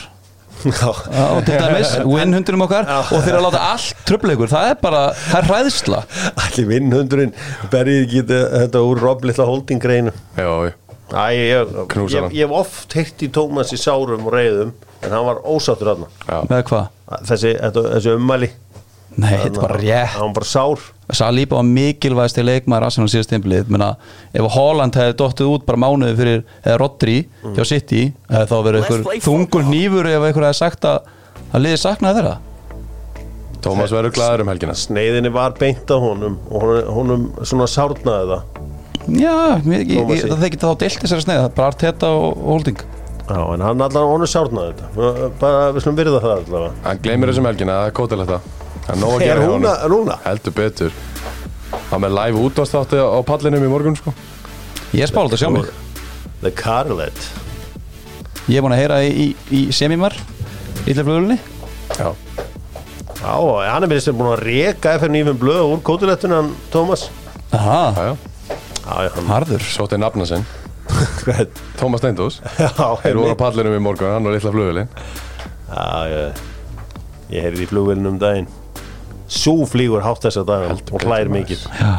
[0.63, 2.87] Já, Já, til dæmis, win hundinum okkar.
[3.11, 5.99] Og þeir að láta allt tröfleikur, það er bara það er hræðsla.
[6.45, 7.35] Allir vinnhundurinn
[7.73, 10.15] berið ekki þetta- þetta úr Rob litla holding greinu.
[10.39, 10.73] Já, já.
[11.05, 12.31] Ég, ég, Knúsar ég, hann.
[12.33, 14.71] ég hef oft heyrt í Tómas í sárum og reyðum
[15.05, 16.87] en hann var ósáttur aðna Já, með hvað?
[17.29, 18.51] Þessi, þetta, þessi ummæli.
[19.15, 20.13] Nei, þetta er bara rétt.
[20.15, 20.85] hann var bara sár.
[21.15, 23.75] Saliba var mikilvægst í leikmaður Arsenal síðast tímbilið
[24.33, 27.19] ef Holland hefði dottið út bara mánuði fyrir eða Rodri
[27.53, 28.01] hjá City
[28.31, 31.13] hefði þá verið einhver þungur nýfur ef einhver hefði sagt að
[31.55, 32.35] að liðið saknaði þeirra.
[33.65, 34.75] Tómas verður glaður um helgina.
[34.77, 38.43] Sneiðinni var beint á honum og honum, honum svona sárnaði það.
[39.05, 39.35] Já,
[39.69, 40.19] ég, ég, Tómasi.
[40.19, 42.83] ég, það þá deilt þessari sneið bara Arteta og, og Holding
[43.25, 45.31] Já, en hann allan honum sárnaði þetta.
[45.41, 46.73] Bara við slum virða það allavega.
[46.85, 48.51] Hann gleymir þessum helgina, það er kótilegt það.
[48.85, 49.95] Er nóg að Er gera hún honum.
[49.95, 50.17] núna?
[50.27, 50.99] Heldur betur.
[51.89, 54.13] Það með live útvarstátti á pallinum í morgun sko.
[54.93, 55.71] Ég er spáld að sjá mig.
[56.43, 57.25] The Carlet.
[58.45, 60.13] Ég er búin að heyra í, í, í semimar
[60.85, 61.39] Ítlarflugulunni
[61.97, 62.11] Já,
[63.17, 63.31] Já,
[63.71, 67.07] hann er með þess að búin að reka FN9 blöð úr kótilettun hann Tómas
[67.57, 68.11] Aha, já,
[68.85, 69.09] já.
[69.31, 69.65] Harður.
[69.65, 70.45] Sótti nafna sinn?
[71.79, 72.69] Tómas Steindós Já,
[73.01, 74.89] Þeir voru á pallinum í morgun, hann og litla flugulinn
[75.65, 76.43] Já, ég,
[77.33, 78.45] ég heyrði í flugvélinu um daginn.
[79.27, 81.31] Sú flýgur hátt þessa dag og betur, hlær maður.
[81.39, 81.63] mikið.
[81.81, 81.93] Já,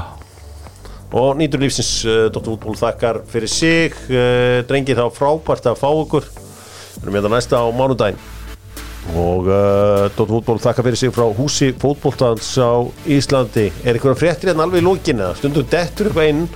[1.17, 3.99] Og nýtur lífsins uh, Dóttur Útból þakkar fyrir sig.
[4.07, 8.23] Uh, Drengið þá frábært að fá ykkur Við erum hérna næsta á mánudaginn.
[9.19, 13.69] Og uh, Dóttur Útból þakkar fyrir sig frá húsi fótboltans á Íslandi.
[13.83, 16.47] Er einhverja fréttir hérna alveg í lókinu Stundum dettur upp einn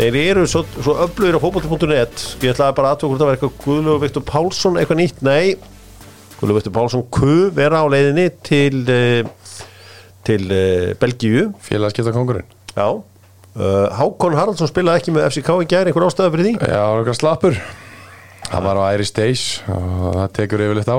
[0.00, 3.58] Þeir eru svo, svo öflugir á fótbolti.net Ég ætlaði bara að hvort það var eitthvað
[3.66, 5.18] Guðlögu Viktor Pálsson eitthvað nýtt.
[5.26, 5.58] Nei,
[6.38, 9.58] Guðlögu Viktor Pálsson Q vera á leiðinni til uh,
[10.24, 11.50] til uh, Belgíu.
[11.66, 16.48] Félagskipta kongurinn Já, uh, Hákon Haraldsson spilaði ekki með FCK í gæri einhver ástæða fyrir
[16.48, 16.54] því?
[16.64, 17.60] Já, okkar slappur.
[18.50, 20.98] Hann var á Irish Days og það tekur yfirleitt á.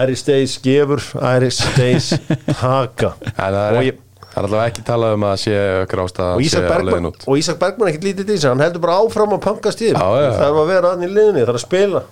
[0.00, 2.12] Iris Days gefur, Iris Days
[2.62, 3.12] taka.
[3.36, 4.00] Það og, ég,
[4.32, 7.26] það er allavega ekki talað um að sé ástæða og, að sé Ísak Bergman, út.
[7.28, 10.06] og Ísak Bergman ekkert lítið til þess hann heldur bara áfram að pankast í Já,
[10.22, 10.30] já.
[10.38, 12.02] það er að vera hann í liðinni, það er að spila.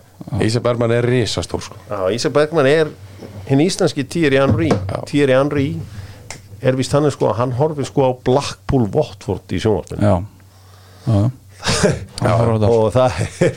[0.45, 1.79] Ísa Bergman er risastór sko.
[1.89, 2.91] Já, Ísak Bergman er
[3.49, 4.69] hinn íslenski Thierry Henry.
[5.09, 5.69] Thierry Henry
[6.61, 10.15] er vist hann sko, hann horfir sko á Blackpool Watford í já.
[12.21, 13.57] og það er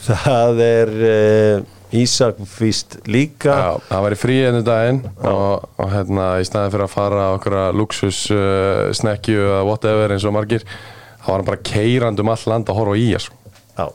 [0.08, 3.50] það er uh, Ísak fyrst líka.
[3.50, 7.24] Já, það var í frí ennum daginn og, og hérna í staðin fyrir að fara
[7.34, 10.62] okkur luxus uh, snekju eða whatever eins og margir
[11.20, 13.34] þá var hann bara keirand um all land að horfa í sko.
[13.74, 13.88] Já,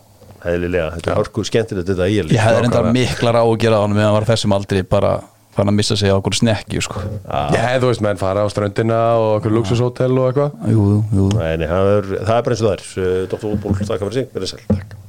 [0.43, 4.17] heðlilega, þetta er hörku skemmtilegt þetta í Ég hefði reyndar miklar ágjör á hann meðan
[4.17, 5.15] var þessum aldrei bara
[5.55, 6.99] fann að missa sig á okkur snekki sko.
[7.23, 10.59] Já, þú veist, menn fara á ströndina og okkur luxushótel og eitthvað.
[10.67, 11.29] Jú, jú, jú.
[11.39, 13.25] Nei, nei, það er, það er bara eins og það er.
[13.31, 13.49] Dr.
[13.53, 14.63] Útból, takk fyrir sig, verið sæl.
[14.75, 15.01] Takk